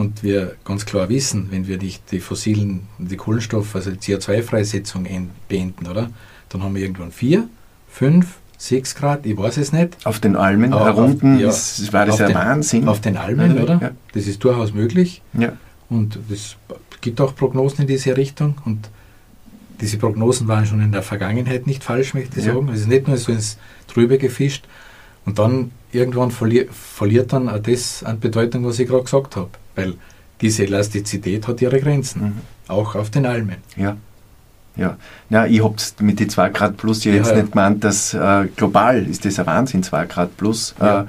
und 0.00 0.22
wir 0.22 0.56
ganz 0.64 0.84
klar 0.86 1.08
wissen, 1.08 1.48
wenn 1.50 1.66
wir 1.66 1.78
nicht 1.78 2.10
die 2.10 2.20
fossilen, 2.20 2.88
die 2.98 3.16
Kohlenstoff, 3.16 3.74
also 3.76 3.90
die 3.90 3.98
CO2-Freisetzung 3.98 5.06
ein- 5.06 5.30
beenden, 5.48 5.86
oder? 5.86 6.10
Dann 6.48 6.62
haben 6.62 6.74
wir 6.74 6.82
irgendwann 6.82 7.12
4, 7.12 7.48
5, 7.88 8.26
6 8.58 8.94
Grad, 8.94 9.24
ich 9.26 9.36
weiß 9.36 9.56
es 9.58 9.72
nicht. 9.72 9.96
Auf 10.04 10.18
den 10.20 10.36
Almen 10.36 10.72
Aber 10.72 10.84
herunten 10.86 11.36
auf- 11.36 11.40
ja, 11.40 11.48
ist, 11.48 11.92
war 11.92 12.06
das 12.06 12.14
auf 12.14 12.20
ja 12.20 12.26
den- 12.28 12.34
Wahnsinn. 12.36 12.88
Auf 12.88 13.00
den 13.00 13.16
Almen, 13.16 13.58
oder? 13.60 13.78
ja. 13.80 13.90
Das 14.12 14.26
ist 14.26 14.42
durchaus 14.42 14.72
möglich. 14.74 15.22
ja. 15.38 15.52
Und 15.88 16.18
es 16.30 16.56
gibt 17.00 17.20
auch 17.20 17.34
Prognosen 17.34 17.80
in 17.82 17.86
diese 17.88 18.16
Richtung. 18.16 18.54
Und 18.64 18.90
diese 19.80 19.96
Prognosen 19.98 20.46
waren 20.46 20.64
schon 20.66 20.80
in 20.80 20.92
der 20.92 21.02
Vergangenheit 21.02 21.66
nicht 21.66 21.82
falsch, 21.82 22.14
möchte 22.14 22.38
ich 22.38 22.46
Ja. 22.46 22.54
sagen. 22.54 22.68
Es 22.68 22.80
ist 22.82 22.86
nicht 22.88 23.08
nur 23.08 23.16
so 23.16 23.32
ins 23.32 23.58
Trübe 23.88 24.16
gefischt. 24.18 24.66
Und 25.26 25.38
dann 25.40 25.72
irgendwann 25.90 26.30
verli 26.30 26.68
verliert 26.70 27.32
dann 27.32 27.48
auch 27.48 27.58
das 27.58 28.04
an 28.04 28.20
Bedeutung, 28.20 28.64
was 28.64 28.78
ich 28.78 28.86
gerade 28.88 29.02
gesagt 29.02 29.34
habe. 29.36 29.48
Weil 29.80 29.94
diese 30.40 30.64
Elastizität 30.64 31.46
hat 31.48 31.60
ihre 31.60 31.80
Grenzen. 31.80 32.22
Mhm. 32.22 32.32
Auch 32.68 32.94
auf 32.94 33.10
den 33.10 33.26
Almen. 33.26 33.56
Ja. 33.76 33.96
Ja, 34.76 34.96
ja 35.28 35.46
ich 35.46 35.62
habe 35.62 35.74
mit 36.00 36.20
den 36.20 36.30
2 36.30 36.48
Grad 36.50 36.76
plus 36.76 37.04
ja 37.04 37.10
Ja, 37.12 37.18
jetzt 37.18 37.30
ja. 37.30 37.36
nicht 37.36 37.52
gemeint, 37.52 37.82
dass 37.84 38.14
äh, 38.14 38.46
global 38.56 39.04
ist 39.06 39.24
das 39.24 39.38
ein 39.38 39.46
Wahnsinn, 39.46 39.82
2 39.82 40.06
Grad 40.06 40.36
plus. 40.36 40.74
Ja. 40.80 41.02
Äh, 41.02 41.06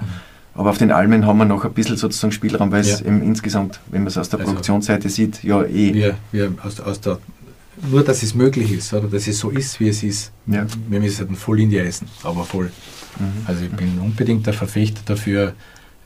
aber 0.53 0.71
auf 0.71 0.77
den 0.77 0.91
Almen 0.91 1.25
haben 1.25 1.38
wir 1.38 1.45
noch 1.45 1.63
ein 1.63 1.71
bisschen 1.73 1.95
sozusagen 1.95 2.31
Spielraum, 2.34 2.71
weil 2.71 2.81
es 2.81 2.99
Ja. 2.99 3.05
eben 3.05 3.21
insgesamt, 3.21 3.79
wenn 3.89 4.01
man 4.01 4.07
es 4.07 4.17
aus 4.17 4.27
der 4.29 4.39
Also- 4.39 4.51
Produktionsseite 4.51 5.07
sieht, 5.10 5.43
ja 5.43 5.63
eh. 5.63 5.93
Wir, 5.93 6.15
wir 6.31 6.51
aus, 6.63 6.79
aus 6.81 6.99
der, 6.99 7.19
nur, 7.89 8.03
dass 8.03 8.21
es 8.21 8.36
möglich 8.36 8.71
ist, 8.73 8.93
oder 8.93 9.07
dass 9.07 9.27
es 9.27 9.39
so 9.39 9.49
ist, 9.49 9.79
wie 9.79 9.88
es 9.88 10.03
ist. 10.03 10.31
Ja. 10.47 10.65
Wir 10.89 10.99
müssen 10.99 11.29
halt 11.29 11.38
voll 11.38 11.62
in 11.62 11.69
die 11.69 11.79
Eisen, 11.79 12.07
aber 12.23 12.43
voll. 12.43 12.71
Mhm. 13.17 13.45
Also 13.47 13.63
ich 13.63 13.71
bin 13.71 13.97
unbedingt 13.99 14.45
der 14.45 14.53
Verfechter 14.53 15.01
dafür, 15.05 15.53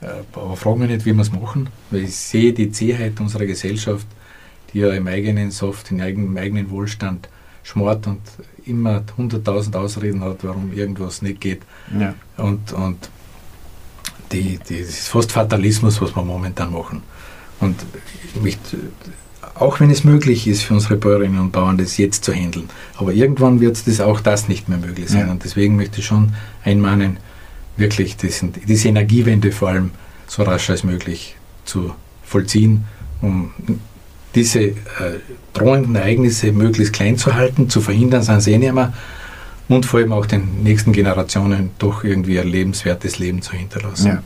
aber 0.00 0.56
frage 0.56 0.78
mich 0.80 0.90
nicht, 0.90 1.06
wie 1.06 1.14
wir 1.14 1.22
es 1.22 1.32
machen, 1.32 1.68
weil 1.90 2.04
ich 2.04 2.16
sehe 2.16 2.52
die 2.52 2.70
Zähheit 2.70 3.18
unserer 3.20 3.46
Gesellschaft, 3.46 4.06
die 4.72 4.80
ja 4.80 4.92
im 4.92 5.06
eigenen 5.06 5.50
Soft, 5.50 5.90
im 5.90 6.00
eigenen, 6.00 6.28
im 6.28 6.36
eigenen 6.36 6.70
Wohlstand 6.70 7.28
schmort 7.62 8.06
und 8.06 8.20
immer 8.64 9.02
100.000 9.18 9.74
Ausreden 9.76 10.22
hat, 10.22 10.38
warum 10.42 10.72
irgendwas 10.72 11.22
nicht 11.22 11.40
geht. 11.40 11.62
Ja. 11.98 12.14
Und, 12.36 12.72
und 12.72 13.10
die, 14.32 14.58
die, 14.68 14.80
das 14.80 14.90
ist 14.90 15.08
fast 15.08 15.32
Fatalismus, 15.32 16.00
was 16.00 16.14
wir 16.14 16.22
momentan 16.22 16.72
machen. 16.72 17.02
Und 17.60 17.76
ich 18.34 18.40
möchte, 18.40 18.76
auch 19.54 19.80
wenn 19.80 19.90
es 19.90 20.04
möglich 20.04 20.46
ist 20.46 20.62
für 20.62 20.74
unsere 20.74 20.96
Bäuerinnen 20.96 21.40
und 21.40 21.52
Bauern, 21.52 21.78
das 21.78 21.96
jetzt 21.96 22.24
zu 22.24 22.32
handeln, 22.32 22.68
aber 22.96 23.12
irgendwann 23.12 23.60
wird 23.60 23.86
das 23.86 24.00
auch 24.00 24.20
das 24.20 24.48
nicht 24.48 24.68
mehr 24.68 24.78
möglich 24.78 25.08
sein. 25.08 25.26
Ja. 25.26 25.32
Und 25.32 25.44
deswegen 25.44 25.76
möchte 25.76 26.00
ich 26.00 26.06
schon 26.06 26.34
einmahnen, 26.64 27.18
wirklich 27.76 28.16
diesen, 28.16 28.52
diese 28.66 28.88
Energiewende 28.88 29.52
vor 29.52 29.68
allem 29.68 29.90
so 30.26 30.42
rasch 30.42 30.70
als 30.70 30.84
möglich 30.84 31.36
zu 31.64 31.94
vollziehen, 32.24 32.84
um 33.20 33.52
diese 34.34 34.60
äh, 34.60 34.74
drohenden 35.54 35.96
Ereignisse 35.96 36.52
möglichst 36.52 36.92
klein 36.92 37.16
zu 37.16 37.34
halten, 37.34 37.70
zu 37.70 37.80
verhindern, 37.80 38.22
sind 38.22 38.40
sie 38.40 38.52
eh 38.52 38.58
nicht 38.58 38.74
mehr, 38.74 38.92
und 39.68 39.86
vor 39.86 40.00
allem 40.00 40.12
auch 40.12 40.26
den 40.26 40.62
nächsten 40.62 40.92
Generationen 40.92 41.70
doch 41.78 42.04
irgendwie 42.04 42.38
ein 42.38 42.48
lebenswertes 42.48 43.18
Leben 43.18 43.42
zu 43.42 43.52
hinterlassen. 43.52 44.06
Ja. 44.06 44.22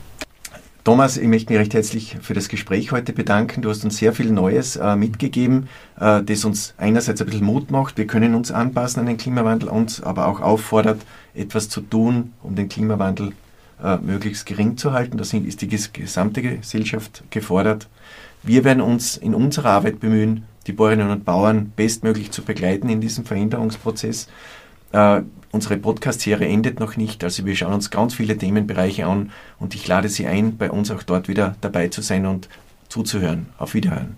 Thomas, 0.82 1.18
ich 1.18 1.28
möchte 1.28 1.52
mich 1.52 1.60
recht 1.60 1.74
herzlich 1.74 2.16
für 2.22 2.32
das 2.32 2.48
Gespräch 2.48 2.90
heute 2.90 3.12
bedanken. 3.12 3.60
Du 3.60 3.68
hast 3.68 3.84
uns 3.84 3.98
sehr 3.98 4.14
viel 4.14 4.30
Neues 4.30 4.76
äh, 4.76 4.96
mitgegeben, 4.96 5.68
äh, 6.00 6.22
das 6.22 6.46
uns 6.46 6.72
einerseits 6.78 7.20
ein 7.20 7.26
bisschen 7.26 7.44
Mut 7.44 7.70
macht. 7.70 7.98
Wir 7.98 8.06
können 8.06 8.34
uns 8.34 8.50
anpassen 8.50 9.00
an 9.00 9.06
den 9.06 9.18
Klimawandel, 9.18 9.68
uns 9.68 10.02
aber 10.02 10.26
auch 10.26 10.40
auffordert, 10.40 11.02
etwas 11.34 11.68
zu 11.68 11.82
tun, 11.82 12.32
um 12.42 12.54
den 12.54 12.70
Klimawandel 12.70 13.32
äh, 13.84 13.98
möglichst 13.98 14.46
gering 14.46 14.78
zu 14.78 14.92
halten. 14.92 15.18
Da 15.18 15.22
ist 15.22 15.60
die 15.60 15.68
ges 15.68 15.92
gesamte 15.92 16.40
Gesellschaft 16.40 17.24
gefordert. 17.28 17.86
Wir 18.42 18.64
werden 18.64 18.80
uns 18.80 19.18
in 19.18 19.34
unserer 19.34 19.72
Arbeit 19.72 20.00
bemühen, 20.00 20.44
die 20.66 20.72
Bäuerinnen 20.72 21.10
und 21.10 21.26
Bauern 21.26 21.74
bestmöglich 21.76 22.30
zu 22.30 22.40
begleiten 22.42 22.88
in 22.88 23.02
diesem 23.02 23.26
Veränderungsprozess. 23.26 24.28
Äh, 24.92 25.22
unsere 25.52 25.76
Podcast-Serie 25.76 26.48
endet 26.48 26.80
noch 26.80 26.96
nicht, 26.96 27.22
also 27.24 27.44
wir 27.44 27.56
schauen 27.56 27.72
uns 27.72 27.90
ganz 27.90 28.14
viele 28.14 28.36
Themenbereiche 28.36 29.06
an 29.06 29.32
und 29.58 29.74
ich 29.74 29.86
lade 29.86 30.08
Sie 30.08 30.26
ein, 30.26 30.56
bei 30.56 30.70
uns 30.70 30.90
auch 30.90 31.02
dort 31.02 31.28
wieder 31.28 31.56
dabei 31.60 31.88
zu 31.88 32.02
sein 32.02 32.26
und 32.26 32.48
zuzuhören. 32.88 33.46
Auf 33.58 33.74
Wiederhören. 33.74 34.16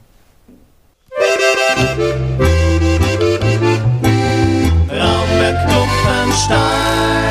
Raumberg 4.90 5.68
Kuppenstein 5.68 7.21